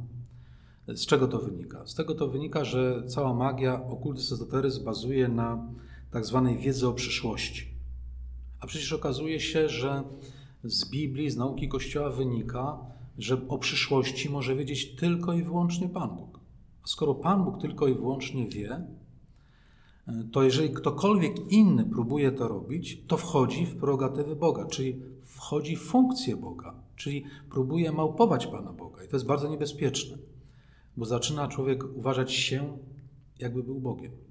Z 0.88 1.06
czego 1.06 1.28
to 1.28 1.40
wynika? 1.40 1.86
Z 1.86 1.96
tego 1.96 2.16
to 2.16 2.28
wynika, 2.28 2.66
że 2.66 3.04
cała 3.08 3.34
magia, 3.34 3.84
okultyzm, 3.84 4.34
ezoteryzm 4.34 4.86
bazuje 4.86 5.28
na 5.28 5.68
tak 6.16 6.26
zwanej 6.26 6.58
wiedzy 6.58 6.88
o 6.88 6.94
przyszłości. 6.94 7.68
A 8.60 8.68
przecież 8.68 8.94
okazuje 8.94 9.40
się, 9.40 9.70
że 9.70 10.04
z 10.64 10.90
Biblii, 10.90 11.30
z 11.30 11.38
nauki 11.38 11.70
Kościoła 11.70 12.10
wynika, 12.10 12.78
że 13.18 13.48
o 13.48 13.58
przyszłości 13.58 14.30
może 14.30 14.56
wiedzieć 14.56 14.96
tylko 14.96 15.34
i 15.34 15.44
wyłącznie 15.44 15.90
Pan 15.90 16.10
Bóg. 16.16 16.40
A 16.84 16.88
skoro 16.88 17.16
Pan 17.16 17.46
Bóg 17.46 17.62
tylko 17.62 17.88
i 17.88 17.94
wyłącznie 17.94 18.48
wie, 18.48 18.88
to 20.32 20.44
jeżeli 20.44 20.70
ktokolwiek 20.70 21.52
inny 21.52 21.86
próbuje 21.86 22.32
to 22.32 22.48
robić, 22.48 23.04
to 23.08 23.18
wchodzi 23.18 23.66
w 23.66 23.76
prerogatywy 23.76 24.36
Boga, 24.36 24.66
czyli 24.66 25.02
wchodzi 25.24 25.76
w 25.76 25.82
funkcję 25.82 26.36
Boga, 26.36 26.76
czyli 26.96 27.24
próbuje 27.50 27.92
małpować 27.92 28.48
Pana 28.48 28.74
Boga. 28.74 29.04
I 29.04 29.08
to 29.08 29.16
jest 29.16 29.26
bardzo 29.26 29.48
niebezpieczne, 29.48 30.18
bo 30.98 31.06
zaczyna 31.06 31.48
człowiek 31.48 31.84
uważać 31.96 32.34
się, 32.34 32.78
jakby 33.40 33.64
był 33.64 33.80
Bogiem. 33.80 34.25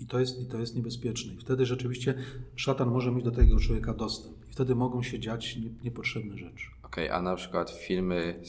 I 0.00 0.06
to 0.06 0.20
jest, 0.20 0.40
i 0.40 0.46
to 0.46 0.58
jest 0.58 0.76
niebezpieczne. 0.76 1.34
I 1.34 1.36
wtedy 1.36 1.66
rzeczywiście 1.66 2.14
szatan 2.56 2.90
może 2.90 3.12
mieć 3.12 3.24
do 3.24 3.30
tego 3.30 3.60
człowieka 3.60 3.94
dostęp. 3.94 4.36
I 4.48 4.52
wtedy 4.52 4.74
mogą 4.74 5.02
się 5.02 5.20
dziać 5.20 5.58
niepotrzebne 5.84 6.38
rzeczy. 6.38 6.66
Okej, 6.82 7.04
okay, 7.04 7.18
a 7.18 7.22
na 7.22 7.36
przykład 7.36 7.70
filmy, 7.70 8.40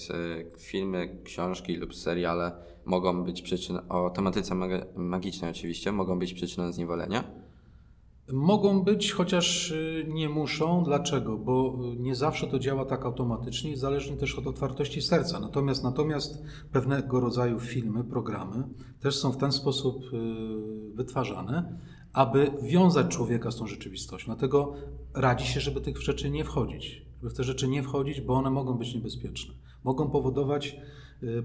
filmy, 0.57 1.17
książki 1.23 1.75
lub 1.75 1.95
seriale 1.95 2.51
mogą 2.85 3.23
być 3.23 3.41
przyczyną, 3.41 3.87
o 3.89 4.09
tematyce 4.09 4.55
magicznej 4.95 5.51
oczywiście, 5.51 5.91
mogą 5.91 6.19
być 6.19 6.33
przyczyną 6.33 6.71
zniewolenia? 6.71 7.46
Mogą 8.33 8.83
być, 8.83 9.11
chociaż 9.11 9.71
y, 9.71 10.05
nie 10.07 10.29
muszą. 10.29 10.83
Dlaczego? 10.83 11.37
Bo 11.37 11.77
y, 11.93 11.99
nie 11.99 12.15
zawsze 12.15 12.47
to 12.47 12.59
działa 12.59 12.85
tak 12.85 13.05
automatycznie 13.05 13.71
i 13.71 13.75
zależnie 13.75 14.17
też 14.17 14.35
od 14.35 14.47
otwartości 14.47 15.01
serca. 15.01 15.39
Natomiast, 15.39 15.83
natomiast 15.83 16.43
pewnego 16.71 17.19
rodzaju 17.19 17.59
filmy, 17.59 18.03
programy 18.03 18.63
też 18.99 19.15
są 19.15 19.31
w 19.31 19.37
ten 19.37 19.51
sposób 19.51 20.03
y, 20.13 20.93
wytwarzane, 20.93 21.79
aby 22.13 22.51
wiązać 22.61 23.07
człowieka 23.07 23.51
z 23.51 23.55
tą 23.55 23.67
rzeczywistością. 23.67 24.25
Dlatego 24.25 24.73
radzi 25.13 25.45
się, 25.47 25.59
żeby 25.59 25.81
tych 25.81 26.01
rzeczy 26.01 26.29
nie 26.29 26.43
wchodzić. 26.43 27.05
Żeby 27.17 27.29
w 27.29 27.37
te 27.37 27.43
rzeczy 27.43 27.67
nie 27.67 27.83
wchodzić, 27.83 28.21
bo 28.21 28.33
one 28.33 28.49
mogą 28.49 28.73
być 28.73 28.95
niebezpieczne. 28.95 29.53
Mogą 29.83 30.09
powodować 30.09 30.77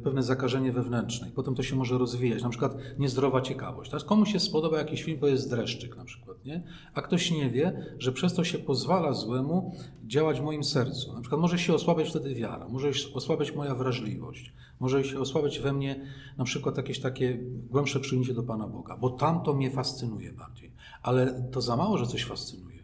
pewne 0.02 0.22
zakażenie 0.22 0.72
wewnętrzne. 0.72 1.28
I 1.28 1.32
potem 1.32 1.54
to 1.54 1.62
się 1.62 1.76
może 1.76 1.98
rozwijać, 1.98 2.42
na 2.42 2.48
przykład 2.48 2.76
niezdrowa 2.98 3.40
ciekawość. 3.40 3.90
Teraz 3.90 4.04
komuś 4.04 4.32
się 4.32 4.40
spodoba 4.40 4.78
jakiś 4.78 5.02
film, 5.02 5.20
bo 5.20 5.26
jest 5.26 5.50
dreszczyk 5.50 5.96
na 5.96 6.04
przykład, 6.04 6.44
nie? 6.44 6.62
a 6.94 7.02
ktoś 7.02 7.30
nie 7.30 7.50
wie, 7.50 7.94
że 7.98 8.12
przez 8.12 8.34
to 8.34 8.44
się 8.44 8.58
pozwala 8.58 9.12
złemu 9.12 9.76
działać 10.06 10.40
w 10.40 10.42
moim 10.42 10.64
sercu. 10.64 11.12
Na 11.12 11.20
przykład 11.20 11.40
może 11.40 11.58
się 11.58 11.74
osłabiać 11.74 12.08
wtedy 12.08 12.34
wiara, 12.34 12.68
może 12.68 12.94
się 12.94 13.14
osłabiać 13.14 13.54
moja 13.54 13.74
wrażliwość, 13.74 14.52
może 14.80 15.04
się 15.04 15.20
osłabiać 15.20 15.60
we 15.60 15.72
mnie 15.72 16.06
na 16.38 16.44
przykład 16.44 16.76
jakieś 16.76 17.00
takie 17.00 17.38
głębsze 17.70 18.00
przyjęcie 18.00 18.34
do 18.34 18.42
Pana 18.42 18.68
Boga, 18.68 18.96
bo 18.96 19.10
tam 19.10 19.42
to 19.42 19.54
mnie 19.54 19.70
fascynuje 19.70 20.32
bardziej. 20.32 20.72
Ale 21.02 21.48
to 21.52 21.60
za 21.60 21.76
mało, 21.76 21.98
że 21.98 22.06
coś 22.06 22.24
fascynuje. 22.24 22.82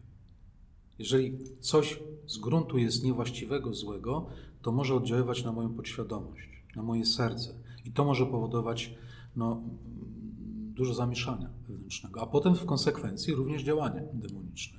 Jeżeli 0.99 1.39
coś 1.61 2.01
z 2.27 2.39
gruntu 2.39 2.79
jest 2.79 3.05
niewłaściwego, 3.05 3.75
złego, 3.75 4.27
to 4.63 4.73
może 4.73 4.95
oddziaływać 4.95 5.45
na 5.45 5.53
moją 5.53 5.75
podświadomość 5.75 6.58
na 6.79 6.85
moje 6.85 7.05
serce. 7.07 7.55
I 7.85 7.93
to 7.93 8.05
może 8.05 8.27
powodować 8.27 8.95
no, 9.37 9.63
dużo 10.75 10.95
zamieszania 10.95 11.51
wewnętrznego, 11.69 12.23
a 12.23 12.27
potem 12.27 12.55
w 12.55 12.67
konsekwencji 12.67 13.35
również 13.35 13.63
działanie 13.63 14.03
demoniczne. 14.13 14.79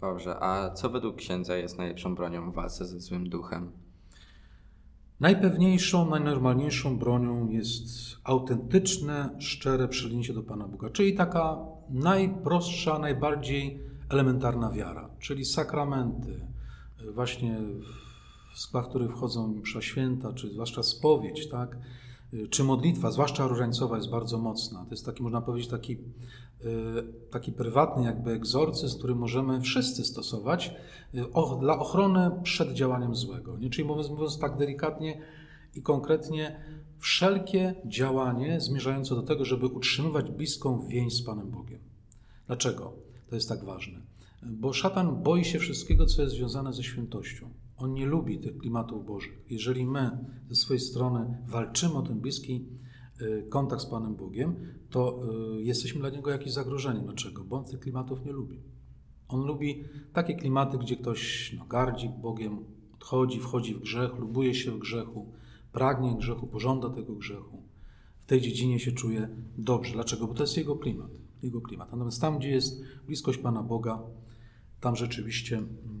Dobrze, 0.00 0.36
a 0.40 0.70
co 0.70 0.90
według 0.90 1.16
księdza 1.16 1.56
jest 1.56 1.78
najlepszą 1.78 2.14
bronią 2.14 2.50
w 2.50 2.54
walce 2.54 2.86
ze 2.86 3.00
złym 3.00 3.28
duchem? 3.28 3.72
Najpewniejszą, 5.20 6.10
najnormalniejszą 6.10 6.98
bronią 6.98 7.48
jest 7.48 7.88
autentyczne, 8.24 9.36
szczere 9.38 9.88
przylinięcie 9.88 10.34
do 10.34 10.42
Pana 10.42 10.68
Boga, 10.68 10.90
czyli 10.90 11.14
taka 11.14 11.58
najprostsza, 11.90 12.98
najbardziej 12.98 13.80
elementarna 14.08 14.70
wiara, 14.70 15.10
czyli 15.18 15.44
sakramenty, 15.44 16.46
właśnie 17.14 17.58
w 18.60 18.62
skład 18.62 18.88
który 18.88 19.08
wchodzą 19.08 19.48
msza 19.48 19.82
święta, 19.82 20.32
czy 20.32 20.50
zwłaszcza 20.50 20.82
spowiedź, 20.82 21.48
tak? 21.48 21.76
czy 22.50 22.64
modlitwa, 22.64 23.10
zwłaszcza 23.10 23.46
różańcowa, 23.46 23.96
jest 23.96 24.10
bardzo 24.10 24.38
mocna. 24.38 24.84
To 24.84 24.90
jest 24.90 25.06
taki, 25.06 25.22
można 25.22 25.40
powiedzieć, 25.40 25.70
taki, 25.70 25.92
y, 25.92 25.98
taki 27.30 27.52
prywatny 27.52 28.04
jakby 28.04 28.30
egzorcyzm, 28.30 28.98
który 28.98 29.14
możemy 29.14 29.60
wszyscy 29.60 30.04
stosować 30.04 30.74
y, 31.14 31.24
dla 31.60 31.78
ochrony 31.78 32.30
przed 32.42 32.72
działaniem 32.72 33.14
złego. 33.14 33.58
Nie? 33.58 33.70
Czyli 33.70 33.88
mówiąc, 33.88 34.10
mówiąc 34.10 34.38
tak 34.38 34.56
delikatnie 34.56 35.20
i 35.74 35.82
konkretnie, 35.82 36.60
wszelkie 36.98 37.74
działanie 37.86 38.60
zmierzające 38.60 39.14
do 39.14 39.22
tego, 39.22 39.44
żeby 39.44 39.66
utrzymywać 39.66 40.30
bliską 40.30 40.86
więź 40.88 41.14
z 41.14 41.22
Panem 41.22 41.50
Bogiem. 41.50 41.80
Dlaczego 42.46 42.92
to 43.28 43.34
jest 43.34 43.48
tak 43.48 43.64
ważne? 43.64 44.00
Bo 44.42 44.72
szatan 44.72 45.22
boi 45.22 45.44
się 45.44 45.58
wszystkiego, 45.58 46.06
co 46.06 46.22
jest 46.22 46.34
związane 46.34 46.72
ze 46.72 46.82
świętością. 46.82 47.50
On 47.80 47.94
nie 47.94 48.06
lubi 48.06 48.38
tych 48.38 48.58
klimatów 48.58 49.06
bożych. 49.06 49.44
Jeżeli 49.50 49.86
my 49.86 50.10
ze 50.48 50.54
swojej 50.54 50.80
strony 50.80 51.38
walczymy 51.46 51.94
o 51.94 52.02
ten 52.02 52.20
bliski 52.20 52.68
y, 53.20 53.46
kontakt 53.50 53.82
z 53.82 53.86
Panem 53.86 54.16
Bogiem, 54.16 54.54
to 54.90 55.22
y, 55.58 55.62
jesteśmy 55.62 56.00
dla 56.00 56.10
niego 56.10 56.30
jakieś 56.30 56.52
zagrożenie. 56.52 57.00
Dlaczego? 57.00 57.44
Bo 57.44 57.56
on 57.56 57.64
tych 57.64 57.80
klimatów 57.80 58.24
nie 58.24 58.32
lubi. 58.32 58.60
On 59.28 59.46
lubi 59.46 59.84
takie 60.12 60.34
klimaty, 60.34 60.78
gdzie 60.78 60.96
ktoś 60.96 61.52
no, 61.58 61.66
gardzi 61.66 62.08
Bogiem, 62.08 62.64
odchodzi, 62.94 63.40
wchodzi 63.40 63.74
w 63.74 63.80
grzech, 63.80 64.18
lubuje 64.18 64.54
się 64.54 64.70
w 64.70 64.78
grzechu, 64.78 65.32
pragnie 65.72 66.16
grzechu, 66.16 66.46
pożąda 66.46 66.90
tego 66.90 67.14
grzechu. 67.14 67.62
W 68.18 68.26
tej 68.26 68.40
dziedzinie 68.40 68.78
się 68.78 68.92
czuje 68.92 69.28
dobrze. 69.58 69.92
Dlaczego? 69.92 70.26
Bo 70.26 70.34
to 70.34 70.42
jest 70.42 70.56
jego 70.56 70.76
klimat. 70.76 71.10
Jego 71.42 71.60
klimat. 71.60 71.92
Natomiast 71.92 72.20
tam, 72.20 72.38
gdzie 72.38 72.50
jest 72.50 72.82
bliskość 73.06 73.38
Pana 73.38 73.62
Boga, 73.62 74.02
tam 74.80 74.96
rzeczywiście 74.96 75.56
mm, 75.56 75.99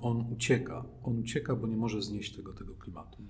on 0.00 0.32
ucieka. 0.32 0.84
On 1.02 1.18
ucieka, 1.18 1.56
bo 1.56 1.66
nie 1.66 1.76
może 1.76 2.02
znieść 2.02 2.36
tego, 2.36 2.52
tego 2.52 2.74
klimatu. 2.74 3.22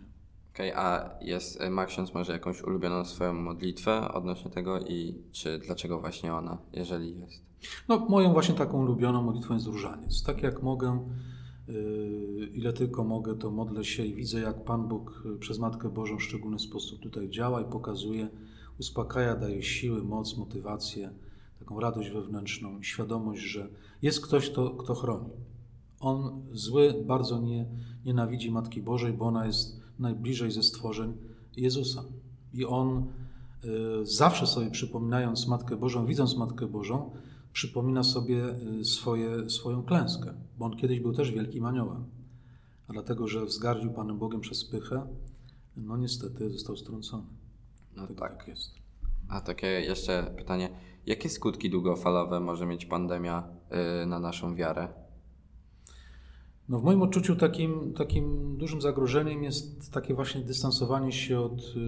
Okej, 0.54 0.72
okay, 0.72 0.84
a 0.84 1.10
jest, 1.20 1.60
ma 1.70 1.86
ksiądz 1.86 2.14
może 2.14 2.32
jakąś 2.32 2.62
ulubioną 2.62 3.04
swoją 3.04 3.32
modlitwę 3.34 4.12
odnośnie 4.12 4.50
tego 4.50 4.80
i 4.80 5.22
czy 5.32 5.58
dlaczego 5.58 6.00
właśnie 6.00 6.34
ona, 6.34 6.58
jeżeli 6.72 7.18
jest? 7.18 7.42
No 7.88 7.98
moją 7.98 8.32
właśnie 8.32 8.54
taką 8.54 8.80
ulubioną 8.80 9.22
modlitwą 9.22 9.54
jest 9.54 9.66
różaniec. 9.66 10.22
Tak 10.22 10.42
jak 10.42 10.62
mogę, 10.62 11.08
yy, 11.68 12.46
ile 12.54 12.72
tylko 12.72 13.04
mogę, 13.04 13.34
to 13.38 13.50
modlę 13.50 13.84
się 13.84 14.04
i 14.04 14.14
widzę, 14.14 14.40
jak 14.40 14.64
Pan 14.64 14.88
Bóg 14.88 15.22
yy, 15.24 15.38
przez 15.38 15.58
Matkę 15.58 15.88
Bożą 15.88 16.16
w 16.16 16.22
szczególny 16.22 16.58
sposób 16.58 17.00
tutaj 17.00 17.30
działa 17.30 17.60
i 17.60 17.64
pokazuje, 17.64 18.28
uspokaja, 18.80 19.36
daje 19.36 19.62
siły, 19.62 20.04
moc, 20.04 20.36
motywację, 20.36 21.10
taką 21.58 21.80
radość 21.80 22.10
wewnętrzną, 22.10 22.82
świadomość, 22.82 23.42
że 23.42 23.68
jest 24.02 24.26
ktoś, 24.26 24.50
kto, 24.50 24.70
kto 24.70 24.94
chroni. 24.94 25.30
On 26.00 26.42
zły 26.52 26.94
bardzo 27.06 27.40
nie, 27.40 27.66
nienawidzi 28.04 28.50
Matki 28.50 28.82
Bożej, 28.82 29.12
bo 29.12 29.24
ona 29.24 29.46
jest 29.46 29.80
najbliżej 29.98 30.50
ze 30.50 30.62
stworzeń 30.62 31.12
Jezusa. 31.56 32.04
I 32.54 32.64
on 32.64 33.06
y, 33.64 34.06
zawsze 34.06 34.46
sobie 34.46 34.70
przypominając 34.70 35.48
Matkę 35.48 35.76
Bożą, 35.76 36.06
widząc 36.06 36.36
Matkę 36.36 36.66
Bożą, 36.66 37.10
przypomina 37.52 38.02
sobie 38.02 38.54
y, 38.80 38.84
swoje, 38.84 39.50
swoją 39.50 39.82
klęskę, 39.82 40.34
bo 40.58 40.64
on 40.64 40.76
kiedyś 40.76 41.00
był 41.00 41.12
też 41.12 41.32
wielkim 41.32 41.64
aniołem. 41.64 42.04
A 42.88 42.92
dlatego, 42.92 43.28
że 43.28 43.44
wzgardził 43.44 43.92
Panem 43.92 44.18
Bogiem 44.18 44.40
przez 44.40 44.64
pychę, 44.64 45.06
no 45.76 45.96
niestety 45.96 46.50
został 46.50 46.76
strącony. 46.76 47.24
No 47.96 48.06
tak. 48.06 48.16
tak 48.16 48.48
jest. 48.48 48.74
A 49.28 49.40
takie 49.40 49.66
jeszcze 49.66 50.34
pytanie. 50.36 50.68
Jakie 51.06 51.28
skutki 51.28 51.70
długofalowe 51.70 52.40
może 52.40 52.66
mieć 52.66 52.86
pandemia 52.86 53.48
y, 54.02 54.06
na 54.06 54.20
naszą 54.20 54.54
wiarę? 54.54 54.88
No 56.70 56.78
w 56.78 56.84
moim 56.84 57.02
odczuciu 57.02 57.36
takim, 57.36 57.94
takim 57.94 58.56
dużym 58.56 58.80
zagrożeniem 58.80 59.42
jest 59.42 59.92
takie 59.92 60.14
właśnie 60.14 60.40
dystansowanie 60.40 61.12
się 61.12 61.40
od 61.40 61.60
y, 61.60 61.80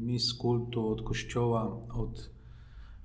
miejsc 0.00 0.34
kultu, 0.34 0.88
od 0.88 1.02
kościoła, 1.02 1.78
od 1.94 2.30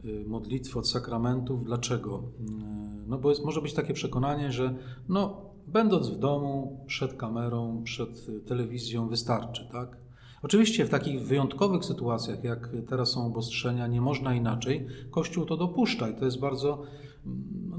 y, 0.05 0.25
modlitwy, 0.27 0.79
od 0.79 0.89
sakramentów. 0.89 1.63
Dlaczego? 1.63 2.23
Y, 2.39 3.07
no 3.07 3.17
bo 3.17 3.29
jest, 3.29 3.45
może 3.45 3.61
być 3.61 3.73
takie 3.73 3.93
przekonanie, 3.93 4.51
że 4.51 4.75
no, 5.09 5.41
będąc 5.67 6.09
w 6.09 6.19
domu, 6.19 6.83
przed 6.87 7.13
kamerą, 7.13 7.81
przed 7.83 8.27
telewizją 8.45 9.07
wystarczy, 9.07 9.69
tak? 9.71 9.97
Oczywiście 10.43 10.85
w 10.85 10.89
takich 10.89 11.21
wyjątkowych 11.21 11.85
sytuacjach, 11.85 12.43
jak 12.43 12.69
teraz 12.89 13.11
są 13.11 13.25
obostrzenia, 13.25 13.87
nie 13.87 14.01
można 14.01 14.35
inaczej. 14.35 14.87
Kościół 15.11 15.45
to 15.45 15.57
dopuszcza 15.57 16.09
i 16.09 16.15
to 16.15 16.25
jest 16.25 16.39
bardzo 16.39 16.83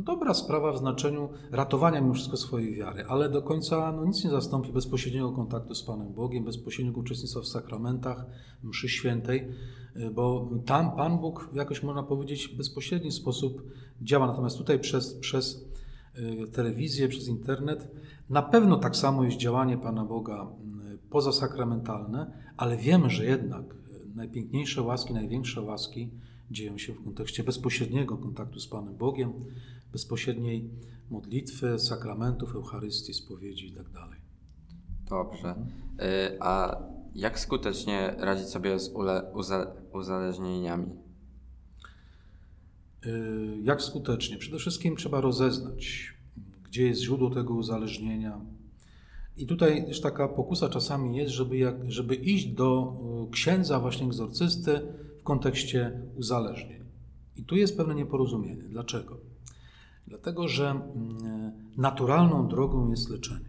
dobra 0.08 0.34
sprawa 0.34 0.72
w 0.72 0.78
znaczeniu 0.78 1.28
ratowania 1.50 2.00
mimo 2.00 2.14
wszystko 2.14 2.36
swojej 2.36 2.74
wiary, 2.74 3.04
ale 3.08 3.28
do 3.28 3.42
końca 3.42 3.92
no, 3.92 4.04
nic 4.04 4.24
nie 4.24 4.30
zastąpi 4.30 4.72
bezpośredniego 4.72 5.32
kontaktu 5.32 5.74
z 5.74 5.82
Panem 5.82 6.12
Bogiem, 6.12 6.44
bezpośredniego 6.44 7.00
uczestnictwa 7.00 7.40
w 7.40 7.46
sakramentach, 7.46 8.26
mszy 8.62 8.88
świętej, 8.88 9.48
y, 9.96 10.10
bo 10.10 10.50
tam 10.66 10.96
Pan 10.96 11.18
Bóg 11.18 11.50
jakoś 11.54 11.82
można 11.82 12.02
powiedzieć 12.02 12.48
w 12.48 12.56
bezpośredni 12.56 13.12
sposób 13.12 13.62
działa, 14.02 14.26
natomiast 14.26 14.58
tutaj 14.58 14.78
przez, 14.78 15.14
przez 15.14 15.68
y, 16.18 16.50
telewizję, 16.52 17.08
przez 17.08 17.28
internet 17.28 17.88
na 18.30 18.42
pewno 18.42 18.76
tak 18.76 18.96
samo 18.96 19.24
jest 19.24 19.36
działanie 19.36 19.78
Pana 19.78 20.04
Boga 20.04 20.46
y, 20.94 20.98
pozasakramentalne, 21.10 22.32
ale 22.56 22.76
wiemy, 22.76 23.10
że 23.10 23.24
jednak 23.24 23.64
najpiękniejsze 24.14 24.82
łaski, 24.82 25.14
największe 25.14 25.60
łaski 25.60 26.10
dzieją 26.50 26.78
się 26.78 26.92
w 26.92 27.04
kontekście 27.04 27.44
bezpośredniego 27.44 28.16
kontaktu 28.16 28.60
z 28.60 28.68
Panem 28.68 28.96
Bogiem, 28.96 29.32
bezpośredniej 29.92 30.70
modlitwy, 31.10 31.78
sakramentów, 31.78 32.54
Eucharystii, 32.54 33.14
spowiedzi 33.14 33.66
itd. 33.68 33.90
Tak 33.92 34.18
Dobrze. 35.08 35.54
Y, 36.02 36.36
a 36.40 36.82
jak 37.14 37.40
skutecznie 37.40 38.14
radzić 38.18 38.46
sobie 38.46 38.78
z 38.78 38.92
uzależnieniami? 39.92 40.86
Y, 43.06 43.58
jak 43.62 43.82
skutecznie? 43.82 44.38
Przede 44.38 44.58
wszystkim 44.58 44.96
trzeba 44.96 45.20
rozeznać, 45.20 46.14
gdzie 46.64 46.86
jest 46.86 47.00
źródło 47.00 47.30
tego 47.30 47.54
uzależnienia. 47.54 48.40
I 49.36 49.46
tutaj 49.46 49.86
też 49.86 50.00
taka 50.00 50.28
pokusa 50.28 50.68
czasami 50.68 51.16
jest, 51.16 51.32
żeby, 51.32 51.56
jak, 51.56 51.92
żeby 51.92 52.14
iść 52.14 52.46
do 52.46 52.96
y, 53.28 53.30
księdza, 53.30 53.80
właśnie 53.80 54.06
egzorcysty, 54.06 54.80
kontekście 55.24 56.00
uzależnień. 56.16 56.84
I 57.36 57.44
tu 57.44 57.56
jest 57.56 57.76
pewne 57.76 57.94
nieporozumienie. 57.94 58.62
Dlaczego? 58.62 59.27
Dlatego, 60.08 60.48
że 60.48 60.70
mm, 60.70 61.52
naturalną 61.76 62.48
drogą 62.48 62.90
jest 62.90 63.10
leczenie. 63.10 63.48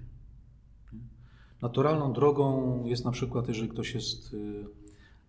Naturalną 1.62 2.14
drogą 2.14 2.84
jest 2.86 3.06
na 3.06 3.12
przykład, 3.12 3.48
jeżeli 3.48 3.70
ktoś 3.70 3.96
jest 3.96 4.34
y, 4.34 4.66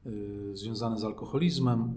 y, 0.06 0.56
związany 0.56 0.99
z 0.99 1.04
alkoholizmem, 1.04 1.94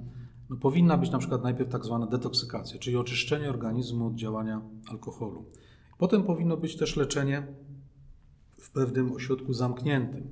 no 0.49 0.55
powinna 0.57 0.97
być 0.97 1.11
na 1.11 1.17
przykład 1.17 1.43
najpierw 1.43 1.71
tak 1.71 1.85
zwana 1.85 2.07
detoksykacja, 2.07 2.79
czyli 2.79 2.97
oczyszczenie 2.97 3.49
organizmu 3.49 4.07
od 4.07 4.15
działania 4.15 4.61
alkoholu. 4.87 5.45
Potem 5.97 6.23
powinno 6.23 6.57
być 6.57 6.77
też 6.77 6.95
leczenie 6.95 7.47
w 8.57 8.71
pewnym 8.71 9.11
ośrodku 9.11 9.53
zamkniętym, 9.53 10.29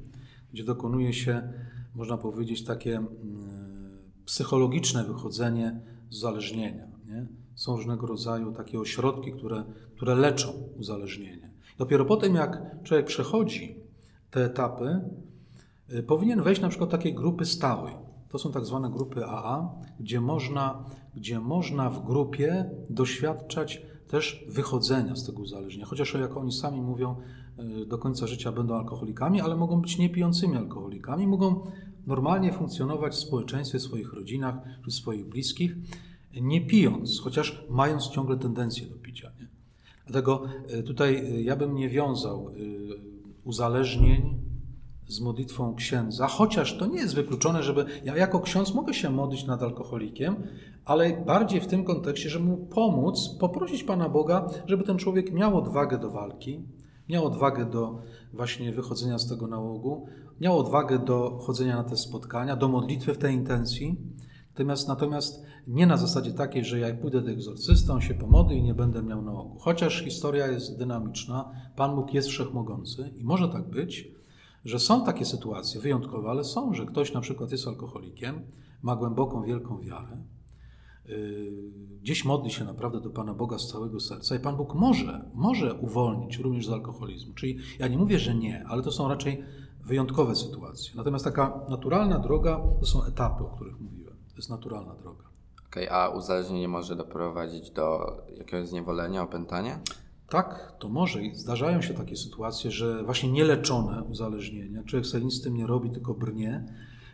gdzie 0.53 0.63
dokonuje 0.63 1.13
się, 1.13 1.53
można 1.95 2.17
powiedzieć, 2.17 2.63
takie 2.63 2.97
mm, 2.97 3.11
psychologiczne 4.25 5.03
wychodzenie 5.03 5.81
z 6.09 6.17
uzależnienia. 6.17 6.87
Nie? 7.11 7.27
Są 7.55 7.75
różnego 7.75 8.07
rodzaju 8.07 8.51
takie 8.51 8.79
ośrodki, 8.79 9.31
które, 9.31 9.63
które 9.95 10.15
leczą 10.15 10.51
uzależnienie. 10.77 11.51
Dopiero 11.77 12.05
potem, 12.05 12.35
jak 12.35 12.83
człowiek 12.83 13.05
przechodzi 13.05 13.75
te 14.31 14.45
etapy, 14.45 15.01
y, 15.93 16.03
powinien 16.03 16.43
wejść 16.43 16.61
na 16.61 16.69
przykład 16.69 16.89
takiej 16.89 17.13
grupy 17.13 17.45
stałej. 17.45 17.93
To 18.29 18.39
są 18.39 18.51
tak 18.51 18.65
zwane 18.65 18.89
grupy 18.89 19.25
AA, 19.25 19.75
gdzie 19.99 20.21
można, 20.21 20.85
gdzie 21.15 21.39
można 21.39 21.89
w 21.89 22.05
grupie 22.05 22.69
doświadczać 22.89 23.81
też 24.07 24.45
wychodzenia 24.49 25.15
z 25.15 25.25
tego 25.25 25.41
uzależnienia. 25.41 25.85
Chociaż 25.85 26.13
jak 26.13 26.37
oni 26.37 26.51
sami 26.51 26.81
mówią, 26.81 27.15
y, 27.81 27.85
do 27.85 27.97
końca 27.97 28.27
życia 28.27 28.51
będą 28.51 28.75
alkoholikami, 28.75 29.41
ale 29.41 29.55
mogą 29.55 29.81
być 29.81 29.97
niepijącymi 29.97 30.57
alkoholikami, 30.57 31.27
mogą 31.27 31.71
normalnie 32.07 32.53
funkcjonować 32.53 33.13
w 33.13 33.19
społeczeństwie, 33.19 33.79
w 33.79 33.81
swoich 33.81 34.13
rodzinach 34.13 34.55
czy 34.85 34.91
swoich 34.91 35.29
bliskich, 35.29 35.75
nie 36.41 36.61
pijąc, 36.61 37.21
chociaż 37.21 37.65
mając 37.69 38.09
ciągle 38.09 38.37
tendencję 38.37 38.87
do 38.87 38.95
picia. 38.95 39.31
Nie? 39.39 39.47
Dlatego 40.05 40.43
e, 40.67 40.83
tutaj 40.83 41.15
e, 41.15 41.41
ja 41.41 41.55
bym 41.55 41.75
nie 41.75 41.89
wiązał 41.89 42.49
e, 42.49 42.51
uzależnień 43.43 44.41
z 45.07 45.19
modlitwą 45.19 45.75
księdza, 45.75 46.27
chociaż 46.27 46.77
to 46.77 46.85
nie 46.85 46.99
jest 46.99 47.15
wykluczone, 47.15 47.63
żeby 47.63 47.85
ja 48.03 48.17
jako 48.17 48.39
ksiądz 48.39 48.73
mogę 48.73 48.93
się 48.93 49.09
modlić 49.09 49.45
nad 49.45 49.63
alkoholikiem, 49.63 50.35
ale 50.85 51.23
bardziej 51.25 51.61
w 51.61 51.67
tym 51.67 51.83
kontekście, 51.83 52.29
żeby 52.29 52.45
mu 52.45 52.57
pomóc, 52.57 53.29
poprosić 53.39 53.83
Pana 53.83 54.09
Boga, 54.09 54.49
żeby 54.65 54.83
ten 54.83 54.97
człowiek 54.97 55.33
miał 55.33 55.57
odwagę 55.57 55.99
do 55.99 56.11
walki, 56.11 56.65
miał 57.09 57.25
odwagę 57.25 57.65
do 57.65 57.99
właśnie 58.33 58.71
wychodzenia 58.71 59.19
z 59.19 59.29
tego 59.29 59.47
nałogu, 59.47 60.05
miał 60.41 60.59
odwagę 60.59 60.99
do 60.99 61.39
chodzenia 61.41 61.75
na 61.75 61.83
te 61.83 61.97
spotkania, 61.97 62.55
do 62.55 62.67
modlitwy 62.67 63.13
w 63.13 63.17
tej 63.17 63.35
intencji. 63.35 63.97
Natomiast, 64.51 64.87
natomiast 64.87 65.45
nie 65.67 65.87
na 65.87 65.97
zasadzie 65.97 66.33
takiej, 66.33 66.65
że 66.65 66.79
jak 66.79 67.01
pójdę 67.01 67.21
do 67.21 67.31
egzorcysty, 67.31 67.93
on 67.93 68.01
się 68.01 68.13
pomodli 68.13 68.57
i 68.57 68.63
nie 68.63 68.73
będę 68.73 69.03
miał 69.03 69.21
nałogu. 69.21 69.57
Chociaż 69.59 70.03
historia 70.03 70.47
jest 70.47 70.77
dynamiczna, 70.77 71.51
Pan 71.75 71.95
Bóg 71.95 72.13
jest 72.13 72.27
wszechmogący 72.27 73.13
i 73.15 73.23
może 73.23 73.49
tak 73.49 73.69
być, 73.69 74.11
że 74.65 74.79
są 74.79 75.05
takie 75.05 75.25
sytuacje 75.25 75.81
wyjątkowe, 75.81 76.29
ale 76.29 76.43
są, 76.43 76.73
że 76.73 76.85
ktoś 76.85 77.13
na 77.13 77.21
przykład 77.21 77.51
jest 77.51 77.67
alkoholikiem, 77.67 78.41
ma 78.81 78.95
głęboką, 78.95 79.43
wielką 79.43 79.81
wiarę, 79.81 80.23
yy, 81.05 81.71
gdzieś 82.01 82.25
modli 82.25 82.51
się 82.51 82.65
naprawdę 82.65 83.01
do 83.01 83.09
Pana 83.09 83.33
Boga 83.33 83.59
z 83.59 83.67
całego 83.67 83.99
serca 83.99 84.35
i 84.35 84.39
Pan 84.39 84.57
Bóg 84.57 84.75
może, 84.75 85.29
może 85.33 85.73
uwolnić 85.73 86.37
również 86.37 86.65
z 86.65 86.71
alkoholizmu. 86.71 87.33
Czyli 87.33 87.57
ja 87.79 87.87
nie 87.87 87.97
mówię, 87.97 88.19
że 88.19 88.35
nie, 88.35 88.65
ale 88.67 88.83
to 88.83 88.91
są 88.91 89.07
raczej 89.07 89.43
wyjątkowe 89.85 90.35
sytuacje. 90.35 90.93
Natomiast 90.95 91.25
taka 91.25 91.65
naturalna 91.69 92.19
droga 92.19 92.61
to 92.79 92.85
są 92.85 93.03
etapy, 93.03 93.43
o 93.43 93.47
których 93.47 93.79
mówiłem. 93.79 94.00
To 94.41 94.43
jest 94.43 94.49
naturalna 94.49 94.95
droga. 94.95 95.23
Okej, 95.67 95.87
okay, 95.87 95.97
a 95.97 96.09
uzależnienie 96.09 96.67
może 96.67 96.95
doprowadzić 96.95 97.71
do 97.71 98.17
jakiegoś 98.37 98.67
zniewolenia, 98.67 99.23
opętania? 99.23 99.79
Tak, 100.29 100.75
to 100.79 100.89
może 100.89 101.23
i 101.23 101.35
zdarzają 101.35 101.81
się 101.81 101.93
takie 101.93 102.15
sytuacje, 102.15 102.71
że 102.71 103.03
właśnie 103.03 103.31
nieleczone 103.31 104.03
uzależnienia, 104.03 104.83
człowiek 104.83 105.05
sobie 105.05 105.25
nic 105.25 105.33
z 105.33 105.41
tym 105.41 105.57
nie 105.57 105.67
robi, 105.67 105.91
tylko 105.91 106.13
brnie, 106.13 106.65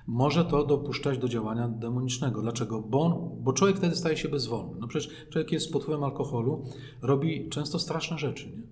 może 0.08 0.46
to 0.46 0.66
dopuszczać 0.66 1.18
do 1.18 1.28
działania 1.28 1.68
demonicznego. 1.68 2.42
Dlaczego? 2.42 2.82
Bo, 2.82 3.32
bo 3.40 3.54
człowiek 3.54 3.78
wtedy 3.78 3.96
staje 3.96 4.18
się 4.18 4.30
bezwolny. 4.30 4.80
No 4.80 4.88
przecież 4.88 5.30
człowiek 5.30 5.52
jest 5.52 5.74
pod 5.74 5.82
wpływem 5.82 6.04
alkoholu, 6.04 6.66
robi 7.02 7.50
często 7.50 7.80
straszne 7.80 8.18
rzeczy. 8.18 8.50
Nie? 8.50 8.64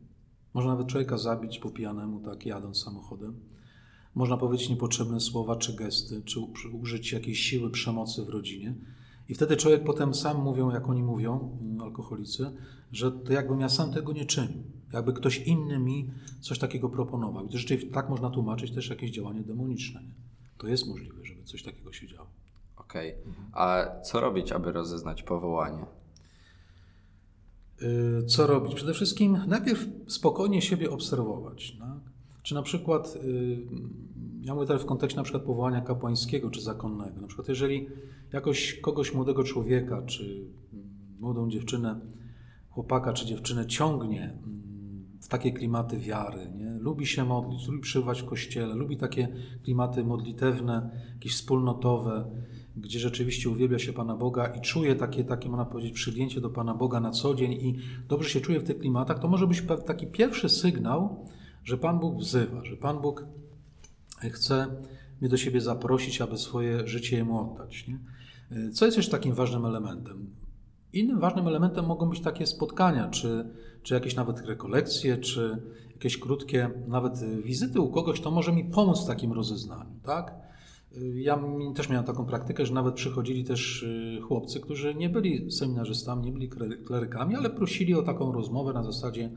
Można 0.53 0.71
nawet 0.71 0.87
człowieka 0.87 1.17
zabić 1.17 1.59
po 1.59 1.69
pijanemu, 1.69 2.19
tak 2.19 2.45
jadąc 2.45 2.83
samochodem. 2.83 3.54
Można 4.15 4.37
powiedzieć 4.37 4.69
niepotrzebne 4.69 5.19
słowa 5.19 5.55
czy 5.55 5.73
gesty, 5.73 6.21
czy 6.25 6.39
użyć 6.81 7.11
jakiejś 7.11 7.39
siły 7.39 7.69
przemocy 7.69 8.25
w 8.25 8.29
rodzinie. 8.29 8.75
I 9.29 9.35
wtedy 9.35 9.57
człowiek 9.57 9.83
potem 9.83 10.13
sam 10.13 10.41
mówią, 10.41 10.71
jak 10.71 10.89
oni 10.89 11.03
mówią, 11.03 11.57
mm, 11.61 11.81
alkoholicy, 11.81 12.51
że 12.91 13.11
to 13.11 13.33
jakbym 13.33 13.59
ja 13.59 13.69
sam 13.69 13.93
tego 13.93 14.13
nie 14.13 14.25
czynił. 14.25 14.63
Jakby 14.93 15.13
ktoś 15.13 15.37
inny 15.37 15.79
mi 15.79 16.11
coś 16.41 16.59
takiego 16.59 16.89
proponował. 16.89 17.45
I 17.45 17.49
to 17.49 17.57
rzeczywiście 17.57 17.93
tak 17.93 18.09
można 18.09 18.29
tłumaczyć 18.29 18.71
też 18.71 18.89
jakieś 18.89 19.11
działanie 19.11 19.41
demoniczne. 19.41 20.03
Nie? 20.03 20.13
To 20.57 20.67
jest 20.67 20.87
możliwe, 20.87 21.25
żeby 21.25 21.43
coś 21.43 21.63
takiego 21.63 21.93
się 21.93 22.07
działo. 22.07 22.27
Okej. 22.77 23.11
Okay. 23.11 23.33
A 23.53 23.85
co 24.01 24.19
robić, 24.19 24.51
aby 24.51 24.71
rozeznać 24.71 25.23
powołanie? 25.23 25.85
Y, 27.81 28.25
co 28.25 28.47
robić? 28.47 28.75
Przede 28.75 28.93
wszystkim 28.93 29.39
najpierw 29.47 29.87
spokojnie 30.07 30.61
siebie 30.61 30.91
obserwować. 30.91 31.75
Tak? 31.79 32.14
Czy 32.45 32.53
na 32.53 32.61
przykład, 32.61 33.15
y, 33.23 33.57
ja 34.41 34.53
mówię 34.53 34.67
tutaj 34.67 34.83
w 34.83 34.85
kontekście 34.85 35.17
na 35.17 35.23
przykład 35.23 35.43
powołania 35.43 35.81
kapłańskiego 35.81 36.49
czy 36.49 36.61
zakonnego. 36.61 37.21
Na 37.21 37.27
przykład 37.27 37.47
jeżeli 37.47 37.87
jakoś 38.33 38.79
kogoś 38.79 39.13
młodego 39.13 39.43
człowieka, 39.43 40.01
czy 40.01 40.47
młodą 41.19 41.49
dziewczynę, 41.49 41.99
chłopaka 42.69 43.13
czy 43.13 43.25
dziewczynę 43.25 43.67
ciągnie 43.67 44.23
mm, 44.23 45.19
w 45.21 45.27
takie 45.27 45.51
klimaty 45.51 45.97
wiary, 45.97 46.51
nie? 46.55 46.77
lubi 46.79 47.05
się 47.05 47.25
modlić, 47.25 47.67
lubi 47.67 47.79
przebywać 47.79 48.21
w 48.21 48.25
kościele, 48.25 48.75
lubi 48.75 48.97
takie 48.97 49.27
klimaty 49.63 50.03
modlitewne, 50.03 50.89
jakieś 51.13 51.33
wspólnotowe, 51.33 52.31
gdzie 52.77 52.99
rzeczywiście 52.99 53.49
uwielbia 53.49 53.79
się 53.79 53.93
Pana 53.93 54.15
Boga 54.15 54.47
i 54.47 54.61
czuje 54.61 54.95
takie, 54.95 55.23
takie 55.23 55.49
można 55.49 55.65
powiedzieć, 55.65 55.93
przyjęcie 55.93 56.41
do 56.41 56.49
Pana 56.49 56.73
Boga 56.73 56.99
na 56.99 57.11
co 57.11 57.35
dzień 57.35 57.51
i 57.51 57.77
dobrze 58.07 58.29
się 58.29 58.41
czuje 58.41 58.59
w 58.59 58.63
tych 58.63 58.77
klimatach, 58.77 59.19
to 59.19 59.27
może 59.27 59.47
być 59.47 59.63
taki 59.85 60.07
pierwszy 60.07 60.49
sygnał, 60.49 61.25
że 61.65 61.77
Pan 61.77 61.99
Bóg 61.99 62.19
wzywa, 62.19 62.65
że 62.65 62.77
Pan 62.77 63.01
Bóg 63.01 63.25
chce 64.31 64.67
mnie 65.21 65.29
do 65.29 65.37
siebie 65.37 65.61
zaprosić, 65.61 66.21
aby 66.21 66.37
swoje 66.37 66.87
życie 66.87 67.17
Jemu 67.17 67.39
oddać. 67.39 67.85
Nie? 67.87 67.99
Co 68.71 68.85
jest 68.85 68.97
jeszcze 68.97 69.11
takim 69.11 69.33
ważnym 69.33 69.65
elementem? 69.65 70.35
Innym 70.93 71.19
ważnym 71.19 71.47
elementem 71.47 71.85
mogą 71.85 72.09
być 72.09 72.19
takie 72.19 72.47
spotkania, 72.47 73.09
czy, 73.09 73.49
czy 73.83 73.93
jakieś 73.93 74.15
nawet 74.15 74.41
rekolekcje, 74.41 75.17
czy 75.17 75.61
jakieś 75.91 76.17
krótkie 76.17 76.69
nawet 76.87 77.41
wizyty 77.43 77.81
u 77.81 77.89
kogoś, 77.89 78.21
to 78.21 78.31
może 78.31 78.53
mi 78.53 78.65
pomóc 78.65 79.03
w 79.03 79.07
takim 79.07 79.33
rozeznaniu, 79.33 79.99
tak? 80.03 80.33
Ja 81.15 81.39
też 81.75 81.89
miałem 81.89 82.05
taką 82.05 82.25
praktykę, 82.25 82.65
że 82.65 82.73
nawet 82.73 82.95
przychodzili 82.95 83.43
też 83.43 83.83
y, 83.83 84.19
chłopcy, 84.27 84.59
którzy 84.59 84.95
nie 84.95 85.09
byli 85.09 85.51
seminarzystami, 85.51 86.25
nie 86.25 86.31
byli 86.31 86.49
klerykami, 86.85 87.35
ale 87.35 87.49
prosili 87.49 87.93
o 87.93 88.03
taką 88.03 88.31
rozmowę 88.31 88.73
na 88.73 88.83
zasadzie 88.83 89.31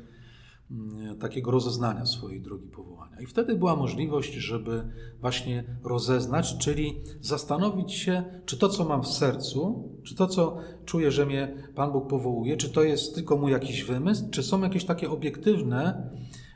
takiego 1.21 1.51
rozeznania 1.51 2.07
swojej 2.07 2.41
drogi 2.41 2.69
powołania. 2.69 3.21
I 3.21 3.27
wtedy 3.27 3.57
była 3.57 3.77
możliwość, 3.77 4.35
żeby 4.35 4.93
właśnie 5.21 5.79
rozeznać, 5.85 6.59
czyli 6.59 7.01
zastanowić 7.21 7.93
się, 7.93 8.25
czy 8.45 8.59
to, 8.59 8.69
co 8.69 8.85
mam 8.85 9.03
w 9.03 9.09
sercu, 9.09 9.89
czy 10.05 10.15
to, 10.15 10.27
co 10.27 10.57
czuję, 10.85 11.11
że 11.11 11.27
mnie 11.27 11.71
Pan 11.75 11.93
Bóg 11.93 12.09
powołuje, 12.09 12.57
czy 12.57 12.71
to 12.71 12.83
jest 12.83 13.15
tylko 13.15 13.37
mój 13.37 13.53
jakiś 13.53 13.85
wymysł, 13.85 14.31
czy 14.31 14.43
są 14.43 14.63
jakieś 14.63 14.85
takie 14.85 15.11
obiektywne, 15.11 16.11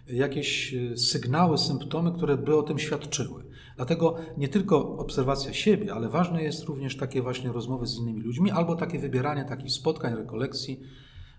jakieś 0.06 0.74
e, 0.74 0.96
sygnały, 0.96 1.58
symptomy, 1.58 2.12
które 2.12 2.36
by 2.36 2.56
o 2.56 2.62
tym 2.62 2.78
świadczyły. 2.78 3.44
Dlatego 3.76 4.16
nie 4.36 4.48
tylko 4.48 4.96
obserwacja 4.96 5.52
siebie, 5.52 5.94
ale 5.94 6.08
ważne 6.08 6.42
jest 6.42 6.64
również 6.64 6.96
takie 6.96 7.22
właśnie 7.22 7.52
rozmowy 7.52 7.86
z 7.86 7.98
innymi 7.98 8.20
ludźmi 8.20 8.50
albo 8.50 8.76
takie 8.76 8.98
wybieranie 8.98 9.44
takich 9.44 9.72
spotkań, 9.72 10.14
rekolekcji. 10.14 10.80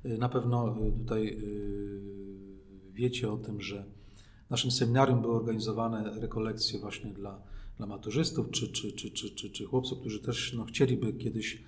E, 0.04 0.18
na 0.18 0.30
pewno 0.30 0.76
e, 0.88 0.92
tutaj 0.92 1.38
wiecie 2.94 3.32
o 3.32 3.38
tym, 3.38 3.62
że 3.62 3.86
w 4.48 4.50
naszym 4.50 4.72
seminarium 4.72 5.22
były 5.22 5.36
organizowane 5.36 6.20
rekolekcje 6.20 6.80
właśnie 6.80 7.12
dla, 7.12 7.42
dla 7.78 7.88
maturzystów 7.88 8.52
czy, 8.52 8.68
czy, 8.72 8.92
czy, 8.92 9.12
czy, 9.12 9.30
czy, 9.36 9.50
czy 9.50 9.66
chłopców, 9.66 10.00
którzy 10.00 10.20
też 10.20 10.54
no, 10.58 10.66
chcieliby 10.66 11.14
kiedyś 11.14 11.64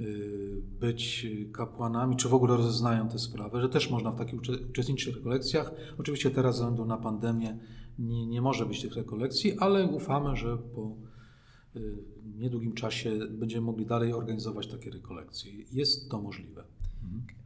y, 0.00 0.62
być 0.80 1.26
kapłanami, 1.52 2.16
czy 2.16 2.28
w 2.28 2.34
ogóle 2.34 2.56
rozeznają 2.56 3.08
tę 3.08 3.18
sprawę, 3.18 3.60
że 3.60 3.68
też 3.68 3.90
można 3.90 4.10
w 4.10 4.18
takich 4.18 4.40
uczestniczyć 4.70 5.14
rekolekcjach. 5.14 5.72
Oczywiście 5.98 6.30
teraz 6.30 6.56
ze 6.56 6.62
względu 6.62 6.84
na 6.84 6.96
pandemię 6.96 7.58
nie, 7.98 8.26
nie 8.26 8.42
może 8.42 8.66
być 8.66 8.82
tych 8.82 8.96
rekolekcji, 8.96 9.58
ale 9.58 9.86
ufamy, 9.86 10.36
że 10.36 10.58
po 10.58 10.96
y, 11.76 12.04
niedługim 12.36 12.72
czasie 12.72 13.10
będziemy 13.30 13.66
mogli 13.66 13.86
dalej 13.86 14.12
organizować 14.12 14.66
takie 14.66 14.90
rekolekcje. 14.90 15.52
Jest 15.72 16.10
to 16.10 16.22
możliwe. 16.22 16.64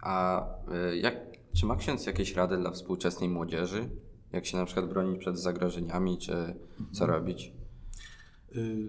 A 0.03 0.45
y, 0.93 0.99
jak 0.99 1.33
czy 1.55 1.67
ma 1.67 1.77
ksiądz 1.77 2.07
jakieś 2.07 2.35
rady 2.35 2.57
dla 2.57 2.71
współczesnej 2.71 3.29
młodzieży? 3.29 3.89
Jak 4.33 4.47
się 4.47 4.57
na 4.57 4.65
przykład 4.65 4.89
bronić 4.89 5.21
przed 5.21 5.39
zagrożeniami, 5.39 6.19
czy 6.19 6.33
co 6.93 7.05
mhm. 7.05 7.11
robić? 7.11 7.53
Y, 8.57 8.89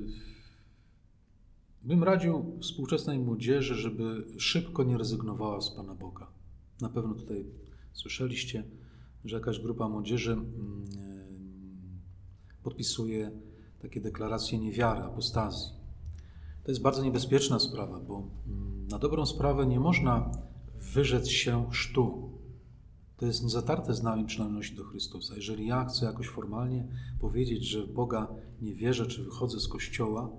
bym 1.83 2.03
radził 2.03 2.57
współczesnej 2.61 3.19
młodzieży, 3.19 3.75
żeby 3.75 4.25
szybko 4.37 4.83
nie 4.83 4.97
rezygnowała 4.97 5.61
z 5.61 5.75
Pana 5.75 5.95
Boga. 5.95 6.27
Na 6.81 6.89
pewno 6.89 7.15
tutaj 7.15 7.45
słyszeliście, 7.93 8.63
że 9.25 9.35
jakaś 9.35 9.59
grupa 9.59 9.89
młodzieży 9.89 10.31
mm, 10.31 10.85
podpisuje 12.63 13.31
takie 13.81 14.01
deklaracje 14.01 14.59
niewiary, 14.59 15.01
apostazji. 15.01 15.71
To 16.63 16.71
jest 16.71 16.81
bardzo 16.81 17.03
niebezpieczna 17.03 17.59
sprawa, 17.59 17.99
bo 17.99 18.27
mm, 18.47 18.87
na 18.87 18.99
dobrą 18.99 19.25
sprawę 19.25 19.65
nie 19.65 19.79
można 19.79 20.31
wyrzec 20.93 21.27
się 21.27 21.69
chrztu. 21.71 22.32
To 23.23 23.27
jest 23.27 23.43
niezatarte 23.43 23.93
z 23.93 24.03
nami 24.03 24.25
przynależności 24.25 24.75
do 24.75 24.83
Chrystusa. 24.83 25.35
Jeżeli 25.35 25.67
ja 25.67 25.85
chcę 25.85 26.05
jakoś 26.05 26.27
formalnie 26.27 26.87
powiedzieć, 27.19 27.65
że 27.65 27.83
w 27.83 27.93
Boga 27.93 28.27
nie 28.61 28.75
wierzę, 28.75 29.07
czy 29.07 29.23
wychodzę 29.23 29.59
z 29.59 29.67
Kościoła, 29.67 30.29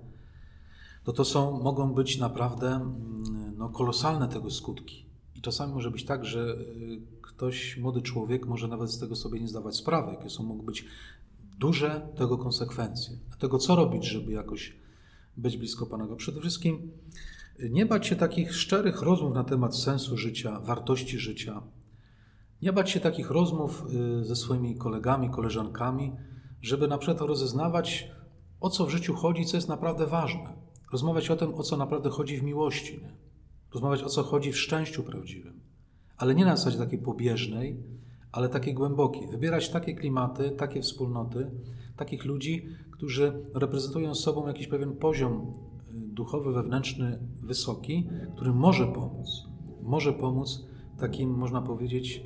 to 1.03 1.13
to 1.13 1.25
są, 1.25 1.63
mogą 1.63 1.93
być 1.93 2.17
naprawdę 2.17 2.67
mm, 2.67 3.57
no, 3.57 3.69
kolosalne 3.69 4.27
tego 4.27 4.51
skutki. 4.51 5.05
I 5.35 5.41
czasami 5.41 5.73
może 5.73 5.91
być 5.91 6.05
tak, 6.05 6.25
że 6.25 6.39
y, 6.39 7.01
ktoś, 7.21 7.77
młody 7.77 8.01
człowiek, 8.01 8.47
może 8.47 8.67
nawet 8.67 8.91
z 8.91 8.99
tego 8.99 9.15
sobie 9.15 9.39
nie 9.39 9.47
zdawać 9.47 9.75
sprawy, 9.75 10.11
jakie 10.11 10.29
są, 10.29 10.43
mogą 10.43 10.65
być 10.65 10.85
duże 11.59 12.09
tego 12.17 12.37
konsekwencje. 12.37 13.17
Dlatego 13.27 13.57
co 13.57 13.75
robić, 13.75 14.05
żeby 14.05 14.31
jakoś 14.31 14.77
być 15.37 15.57
blisko 15.57 15.85
Pana 15.85 16.03
Boga? 16.03 16.15
Przede 16.15 16.41
wszystkim 16.41 16.91
y, 17.59 17.69
nie 17.69 17.85
bać 17.85 18.07
się 18.07 18.15
takich 18.15 18.55
szczerych 18.55 19.01
rozmów 19.01 19.33
na 19.33 19.43
temat 19.43 19.77
sensu 19.77 20.17
życia, 20.17 20.59
wartości 20.59 21.19
życia, 21.19 21.61
nie 22.65 22.73
bać 22.73 22.89
się 22.89 22.99
takich 22.99 23.31
rozmów 23.31 23.85
y, 24.21 24.25
ze 24.25 24.35
swoimi 24.35 24.75
kolegami, 24.75 25.29
koleżankami, 25.29 26.11
żeby 26.61 26.87
na 26.87 26.97
przykład 26.97 27.21
rozeznawać, 27.21 28.11
o 28.59 28.69
co 28.69 28.85
w 28.85 28.89
życiu 28.89 29.13
chodzi, 29.13 29.45
co 29.45 29.57
jest 29.57 29.69
naprawdę 29.69 30.07
ważne. 30.07 30.53
Rozmawiać 30.91 31.31
o 31.31 31.35
tym, 31.35 31.55
o 31.55 31.63
co 31.63 31.77
naprawdę 31.77 32.09
chodzi 32.09 32.37
w 32.37 32.43
miłości. 32.43 33.01
Nie? 33.01 33.15
Rozmawiać 33.73 34.03
o 34.03 34.09
co 34.09 34.23
chodzi 34.23 34.51
w 34.51 34.57
szczęściu 34.57 35.03
prawdziwym. 35.03 35.59
Ale 36.17 36.35
nie 36.35 36.45
na 36.45 36.55
zasadzie 36.55 36.77
takiej 36.77 36.99
pobieżnej, 36.99 37.83
ale 38.31 38.49
takiej 38.49 38.73
głębokiej. 38.73 39.27
Wybierać 39.27 39.69
takie 39.69 39.95
klimaty, 39.95 40.51
takie 40.51 40.81
wspólnoty, 40.81 41.51
takich 41.97 42.25
ludzi, 42.25 42.65
którzy 42.91 43.43
reprezentują 43.53 44.15
sobą 44.15 44.47
jakiś 44.47 44.67
pewien 44.67 44.95
poziom 44.95 45.33
y, 45.33 46.07
duchowy, 46.07 46.53
wewnętrzny, 46.53 47.19
wysoki, 47.43 48.09
który 48.35 48.53
może 48.53 48.87
pomóc. 48.87 49.47
Może 49.81 50.13
pomóc 50.13 50.65
takim, 50.99 51.29
można 51.29 51.61
powiedzieć, 51.61 52.23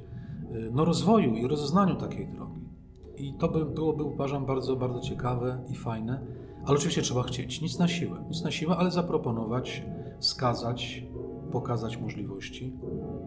no, 0.72 0.86
rozwoju 0.86 1.36
i 1.36 1.48
rozeznaniu 1.48 1.96
takiej 1.96 2.28
drogi. 2.28 2.62
I 3.18 3.34
to 3.34 3.48
by 3.48 3.66
byłoby, 3.66 4.04
uważam, 4.04 4.46
bardzo, 4.46 4.76
bardzo 4.76 5.00
ciekawe 5.00 5.64
i 5.70 5.76
fajne, 5.76 6.22
ale 6.66 6.78
oczywiście 6.78 7.02
trzeba 7.02 7.24
chcieć. 7.24 7.62
Nic 7.62 7.80
na 7.80 7.88
siłę, 7.88 8.24
nic 8.30 8.44
na 8.44 8.52
siłę, 8.52 8.76
ale 8.78 8.92
zaproponować, 8.92 9.84
wskazać, 10.20 11.04
pokazać 11.52 11.98
możliwości. 11.98 12.74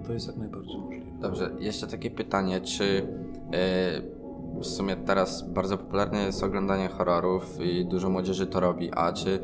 To 0.07 0.13
jest 0.13 0.27
jak 0.27 0.37
najbardziej 0.37 0.79
możliwe. 0.79 1.07
Dobrze, 1.21 1.51
jeszcze 1.59 1.87
takie 1.87 2.11
pytanie, 2.11 2.61
czy 2.61 2.85
yy, 2.85 4.22
w 4.61 4.67
sumie 4.67 4.97
teraz 4.97 5.49
bardzo 5.49 5.79
popularne 5.79 6.23
jest 6.23 6.45
oglądanie 6.45 6.89
horrorów 6.89 7.61
i 7.61 7.87
dużo 7.87 8.11
młodzieży 8.11 8.47
to 8.47 8.61
robi, 8.61 8.91
a 8.95 9.13
czy 9.13 9.41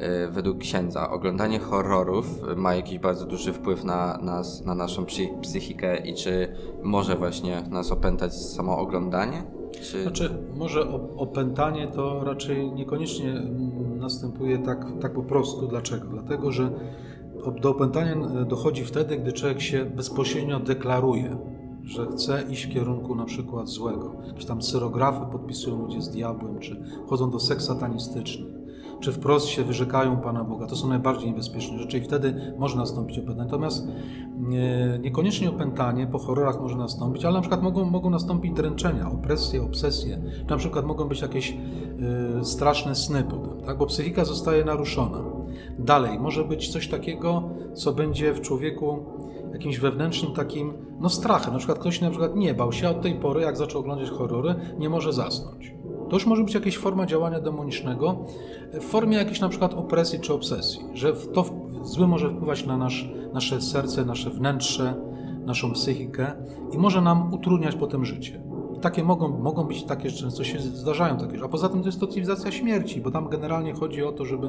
E, 0.00 0.28
według 0.28 0.58
księdza 0.58 1.10
oglądanie 1.10 1.58
horrorów 1.58 2.26
ma 2.56 2.74
jakiś 2.74 2.98
bardzo 2.98 3.26
duży 3.26 3.52
wpływ 3.52 3.84
na 3.84 4.18
nas, 4.22 4.64
na 4.64 4.74
naszą 4.74 5.04
psychikę 5.42 5.96
i 5.96 6.14
czy 6.14 6.48
może 6.82 7.16
właśnie 7.16 7.62
nas 7.70 7.92
opętać 7.92 8.34
samo 8.34 8.78
oglądanie? 8.78 9.42
Czy... 9.82 10.02
Znaczy, 10.02 10.30
może 10.56 10.88
opętanie 11.16 11.88
to 11.88 12.24
raczej 12.24 12.72
niekoniecznie 12.72 13.42
następuje 13.96 14.58
tak, 14.58 14.86
tak 15.00 15.12
po 15.12 15.22
prostu. 15.22 15.68
Dlaczego? 15.68 16.06
Dlatego, 16.06 16.52
że 16.52 16.70
do 17.60 17.70
opętania 17.70 18.16
dochodzi 18.44 18.84
wtedy, 18.84 19.16
gdy 19.16 19.32
człowiek 19.32 19.60
się 19.60 19.84
bezpośrednio 19.84 20.60
deklaruje, 20.60 21.36
że 21.86 22.06
chce 22.06 22.42
iść 22.50 22.66
w 22.66 22.72
kierunku 22.72 23.14
na 23.14 23.24
przykład 23.24 23.68
złego. 23.68 24.12
Jakieś 24.26 24.44
tam 24.44 24.60
cyrografy 24.60 25.26
podpisują 25.32 25.78
ludzie 25.78 26.02
z 26.02 26.10
diabłem, 26.10 26.58
czy 26.58 26.82
chodzą 27.06 27.30
do 27.30 27.40
seks 27.40 27.64
satanistycznych 27.64 28.56
czy 29.00 29.12
wprost 29.12 29.46
się 29.46 29.64
wyrzekają 29.64 30.16
Pana 30.16 30.44
Boga. 30.44 30.66
To 30.66 30.76
są 30.76 30.88
najbardziej 30.88 31.28
niebezpieczne 31.30 31.78
rzeczy 31.78 31.98
i 31.98 32.00
wtedy 32.00 32.54
może 32.58 32.76
nastąpić 32.76 33.18
opętanie. 33.18 33.44
Natomiast 33.44 33.88
nie, 34.38 34.98
niekoniecznie 35.02 35.50
opętanie 35.50 36.06
po 36.06 36.18
horrorach 36.18 36.60
może 36.60 36.76
nastąpić, 36.76 37.24
ale 37.24 37.34
na 37.34 37.40
przykład 37.40 37.62
mogą, 37.62 37.84
mogą 37.84 38.10
nastąpić 38.10 38.52
dręczenia, 38.52 39.10
opresje, 39.10 39.62
obsesje, 39.62 40.22
czy 40.44 40.50
na 40.50 40.56
przykład 40.56 40.86
mogą 40.86 41.08
być 41.08 41.20
jakieś 41.20 41.56
y, 42.40 42.44
straszne 42.44 42.94
sny 42.94 43.24
potem, 43.24 43.66
tak? 43.66 43.78
bo 43.78 43.86
psychika 43.86 44.24
zostaje 44.24 44.64
naruszona. 44.64 45.18
Dalej, 45.78 46.18
może 46.18 46.44
być 46.44 46.68
coś 46.68 46.88
takiego, 46.88 47.42
co 47.74 47.92
będzie 47.92 48.34
w 48.34 48.40
człowieku 48.40 49.04
jakimś 49.52 49.78
wewnętrznym 49.78 50.32
takim, 50.32 50.72
no 51.00 51.08
strachem. 51.08 51.52
Na 51.52 51.58
przykład 51.58 51.78
ktoś 51.78 52.00
na 52.00 52.10
przykład 52.10 52.36
nie 52.36 52.54
bał 52.54 52.72
się, 52.72 52.88
a 52.88 52.90
od 52.90 53.02
tej 53.02 53.14
pory, 53.14 53.40
jak 53.40 53.56
zaczął 53.56 53.80
oglądać 53.80 54.10
horrory, 54.10 54.54
nie 54.78 54.88
może 54.88 55.12
zasnąć. 55.12 55.74
To 56.08 56.16
już 56.16 56.26
może 56.26 56.44
być 56.44 56.54
jakaś 56.54 56.78
forma 56.78 57.06
działania 57.06 57.40
demonicznego 57.40 58.24
w 58.72 58.84
formie 58.84 59.16
jakiejś 59.16 59.40
na 59.40 59.48
przykład 59.48 59.74
opresji 59.74 60.20
czy 60.20 60.34
obsesji, 60.34 60.80
że 60.94 61.12
to 61.12 61.44
zły 61.82 62.06
może 62.06 62.30
wpływać 62.30 62.66
na 62.66 62.76
nasz, 62.76 63.10
nasze 63.32 63.60
serce, 63.60 64.04
nasze 64.04 64.30
wnętrze, 64.30 64.94
naszą 65.46 65.72
psychikę 65.72 66.32
i 66.72 66.78
może 66.78 67.00
nam 67.00 67.34
utrudniać 67.34 67.76
potem 67.76 68.04
życie. 68.04 68.42
I 68.76 68.80
takie 68.80 69.04
mogą, 69.04 69.28
mogą 69.28 69.64
być 69.64 69.84
takie, 69.84 70.10
często 70.10 70.44
się 70.44 70.60
zdarzają 70.60 71.16
takie, 71.16 71.44
a 71.44 71.48
poza 71.48 71.68
tym 71.68 71.80
to 71.80 71.88
jest 71.88 72.00
to 72.00 72.06
cywilizacja 72.06 72.52
śmierci, 72.52 73.00
bo 73.00 73.10
tam 73.10 73.28
generalnie 73.28 73.72
chodzi 73.72 74.04
o 74.04 74.12
to, 74.12 74.24
żeby 74.24 74.48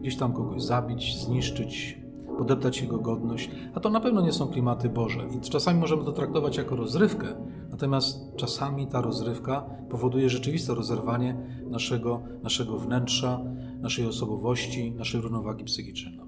gdzieś 0.00 0.16
tam 0.16 0.32
kogoś 0.32 0.62
zabić, 0.62 1.18
zniszczyć, 1.18 2.01
podeptać 2.42 2.80
jego 2.80 2.98
godność, 2.98 3.50
a 3.74 3.80
to 3.80 3.90
na 3.90 4.00
pewno 4.00 4.20
nie 4.20 4.32
są 4.32 4.48
klimaty 4.48 4.88
Boże. 4.88 5.20
I 5.36 5.40
czasami 5.40 5.80
możemy 5.80 6.04
to 6.04 6.12
traktować 6.12 6.56
jako 6.56 6.76
rozrywkę, 6.76 7.26
natomiast 7.70 8.36
czasami 8.36 8.86
ta 8.86 9.00
rozrywka 9.00 9.64
powoduje 9.90 10.28
rzeczywiste 10.28 10.74
rozerwanie 10.74 11.36
naszego, 11.66 12.22
naszego 12.42 12.78
wnętrza, 12.78 13.40
naszej 13.80 14.06
osobowości, 14.06 14.92
naszej 14.92 15.20
równowagi 15.20 15.64
psychicznej. 15.64 16.20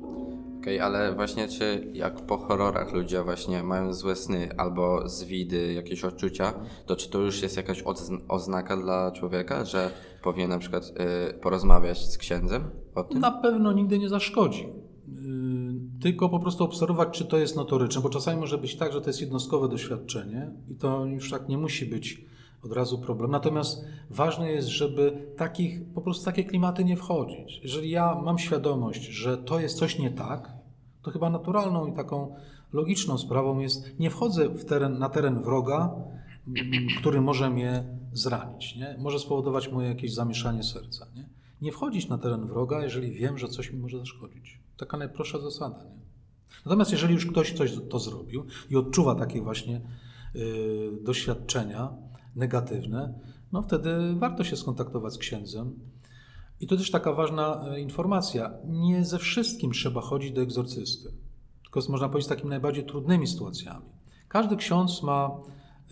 Okej, 0.59 0.77
okay, 0.77 0.83
ale 0.83 1.14
właśnie 1.14 1.48
czy 1.48 1.90
jak 1.92 2.27
po 2.27 2.37
horrorach 2.37 2.92
ludzie 2.92 3.22
właśnie 3.22 3.62
mają 3.62 3.92
złe 3.92 4.16
sny 4.16 4.48
albo 4.57 5.09
zwidy, 5.09 5.72
jakieś 5.72 6.05
odczucia, 6.05 6.55
to 6.87 6.96
czy 6.96 7.11
to 7.11 7.18
już 7.18 7.42
jest 7.42 7.57
jakaś 7.57 7.85
oznaka 8.29 8.77
dla 8.77 9.12
człowieka, 9.12 9.64
że 9.64 9.90
powinien 10.22 10.50
na 10.50 10.59
przykład 10.59 10.85
y, 11.31 11.35
porozmawiać 11.35 11.98
z 11.98 12.18
księdzem 12.18 12.70
o 12.94 13.05
tym? 13.05 13.20
Na 13.20 13.31
pewno 13.31 13.72
nigdy 13.72 13.98
nie 13.98 14.09
zaszkodzi 14.09 14.85
tylko 16.00 16.28
po 16.28 16.38
prostu 16.38 16.64
obserwować, 16.64 17.18
czy 17.18 17.24
to 17.24 17.38
jest 17.38 17.57
notoryczne, 17.57 18.02
bo 18.02 18.09
czasami 18.09 18.40
może 18.40 18.59
być 18.59 18.76
tak, 18.76 18.92
że 18.92 19.00
to 19.00 19.07
jest 19.07 19.20
jednostkowe 19.20 19.68
doświadczenie 19.68 20.50
i 20.68 20.74
to 20.74 21.07
już 21.07 21.30
tak 21.30 21.48
nie 21.48 21.59
musi 21.59 21.87
być 21.87 22.24
od 22.64 22.72
razu 22.72 22.98
problem. 22.98 23.30
Natomiast 23.30 23.85
ważne 24.11 24.50
jest, 24.50 24.68
żeby 24.68 25.33
takich, 25.37 25.92
po 25.94 26.00
prostu 26.00 26.24
takie 26.24 26.44
klimaty 26.44 26.85
nie 26.85 26.96
wchodzić. 26.96 27.61
Jeżeli 27.62 27.90
ja 27.90 28.14
mam 28.24 28.38
świadomość, 28.38 29.02
że 29.02 29.38
to 29.38 29.61
jest 29.61 29.78
coś 29.78 29.98
nie 29.98 30.11
tak, 30.11 30.52
to 31.02 31.11
chyba 31.11 31.30
naturalną 31.30 31.87
i 31.87 31.92
taką 31.92 32.35
logiczną 32.72 33.18
sprawą 33.18 33.59
jest, 33.59 33.98
nie 33.98 34.11
wchodzę 34.11 34.48
w 34.48 34.64
teren, 34.64 34.98
na 34.98 35.09
teren 35.09 35.42
wroga, 35.42 35.94
mm, 36.48 36.87
który 36.98 37.20
może 37.20 37.50
mnie 37.50 37.85
zranić, 38.12 38.76
nie? 38.76 38.96
może 38.98 39.18
spowodować 39.18 39.72
moje 39.72 39.88
jakieś 39.88 40.14
zamieszanie 40.14 40.62
serca. 40.62 41.07
Nie? 41.16 41.28
nie 41.64 41.72
wchodzić 41.72 42.09
na 42.09 42.18
teren 42.18 42.46
wroga, 42.46 42.83
jeżeli 42.83 43.12
wiem, 43.12 43.38
że 43.38 43.48
coś 43.48 43.72
mi 43.72 43.78
może 43.78 43.98
zaszkodzić. 43.98 44.59
Taka 44.76 44.96
najprostsza 44.96 45.38
zasada. 45.38 45.84
Nie? 45.84 46.04
Natomiast 46.64 46.92
jeżeli 46.92 47.14
już 47.14 47.26
ktoś 47.26 47.52
coś 47.52 47.72
to 47.90 47.98
zrobił 47.98 48.46
i 48.70 48.76
odczuwa 48.76 49.14
takie 49.14 49.42
właśnie 49.42 49.80
y, 50.37 50.90
doświadczenia 51.02 51.92
negatywne, 52.37 53.20
no 53.52 53.62
wtedy 53.62 54.14
warto 54.14 54.44
się 54.44 54.56
skontaktować 54.56 55.14
z 55.14 55.18
księdzem. 55.18 55.78
I 56.60 56.66
to 56.66 56.76
też 56.76 56.90
taka 56.90 57.12
ważna 57.12 57.74
y, 57.74 57.80
informacja. 57.80 58.54
Nie 58.64 59.04
ze 59.04 59.18
wszystkim 59.18 59.72
trzeba 59.72 60.00
chodzić 60.00 60.32
do 60.32 60.42
egzorcysty, 60.42 61.12
tylko 61.62 61.80
można 61.88 62.08
powiedzieć 62.08 62.26
z 62.26 62.28
takimi 62.28 62.50
najbardziej 62.50 62.84
trudnymi 62.84 63.26
sytuacjami. 63.26 63.87
Każdy 64.28 64.56
ksiądz 64.56 65.02
ma 65.02 65.30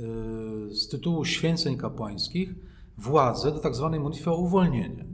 y, 0.00 0.74
z 0.74 0.88
tytułu 0.88 1.24
święceń 1.24 1.76
kapłańskich 1.76 2.54
władzę 2.98 3.52
do 3.52 3.58
tak 3.58 3.74
zwanej 3.74 4.00
modlitwy 4.00 4.30
o 4.30 4.36
uwolnienie. 4.36 5.04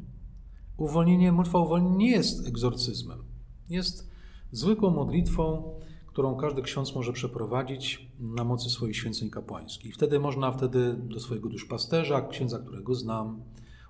Uwolnienie, 0.77 1.33
modlitwa 1.33 1.59
o 1.59 1.63
uwolnienie 1.63 1.97
nie 1.97 2.11
jest 2.11 2.49
egzorcyzmem. 2.49 3.28
Jest 3.71 4.11
zwykłą 4.53 4.91
modlitwą, 4.91 5.75
którą 6.07 6.37
każdy 6.37 6.63
ksiądz 6.63 6.95
może 6.95 7.13
przeprowadzić 7.13 8.11
na 8.21 8.45
mocy 8.45 8.71
swoich 8.71 8.97
święceń 8.97 9.31
kapłańskich. 9.31 9.95
Wtedy 9.95 10.21
można 10.21 10.53
wtedy 10.53 10.95
do 10.95 11.21
swojego 11.21 11.49
duszpasterza, 11.49 12.29
księdza, 12.29 12.59
którego 12.59 12.95
znam, 12.95 13.43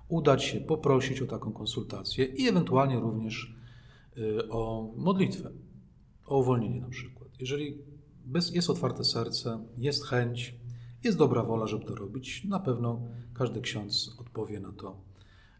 udać 0.09 0.45
się, 0.45 0.61
poprosić 0.61 1.23
o 1.23 1.27
taką 1.27 1.53
konsultację 1.53 2.25
i 2.25 2.49
ewentualnie 2.49 3.01
również 3.01 3.55
y, 4.19 4.49
o 4.49 4.93
modlitwę, 4.97 5.51
o 6.27 6.39
uwolnienie 6.39 6.81
na 6.81 6.89
przykład. 6.89 7.29
Jeżeli 7.41 7.79
jest 8.53 8.71
otwarte 8.71 9.05
serce, 9.05 9.65
jest 9.79 10.05
chęć, 10.05 10.55
jest 11.05 11.19
dobra 11.19 11.43
wola, 11.43 11.67
żeby 11.67 11.85
to 11.85 11.95
robić, 11.95 12.45
na 12.45 12.61
pewno 12.61 13.01
każdy 13.35 13.61
ksiądz 13.61 14.17
odpowie 14.19 14.61
na 14.61 14.73
to, 14.73 15.01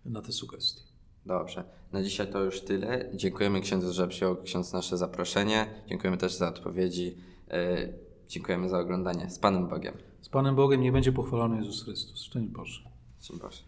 na 0.05 0.23
te 0.23 0.33
sugestie. 0.33 0.88
Dobrze. 1.29 1.65
Na 1.93 2.03
dzisiaj 2.03 2.33
to 2.33 2.43
już 2.43 2.61
tyle. 2.61 3.11
Dziękujemy 3.15 3.61
księdzu, 3.61 3.93
że 3.93 4.09
przyjął 4.09 4.37
ksiądz 4.37 4.73
nasze 4.73 4.97
zaproszenie. 4.97 5.67
Dziękujemy 5.89 6.17
też 6.17 6.35
za 6.35 6.49
odpowiedzi. 6.49 7.17
Yy, 7.51 7.95
dziękujemy 8.29 8.69
za 8.69 8.79
oglądanie. 8.79 9.31
Z 9.31 9.39
Panem 9.39 9.69
Bogiem. 9.69 9.95
Z 10.21 10.29
Panem 10.29 10.57
Bogiem 10.57 10.81
nie 10.81 10.93
będzie 10.93 11.13
pochwalony 11.13 11.57
Jezus 11.57 11.85
Chrystus. 11.85 12.23
Szczęść 12.23 12.49
Boże. 12.49 12.81
Szczęść 13.21 13.41
Boże. 13.41 13.68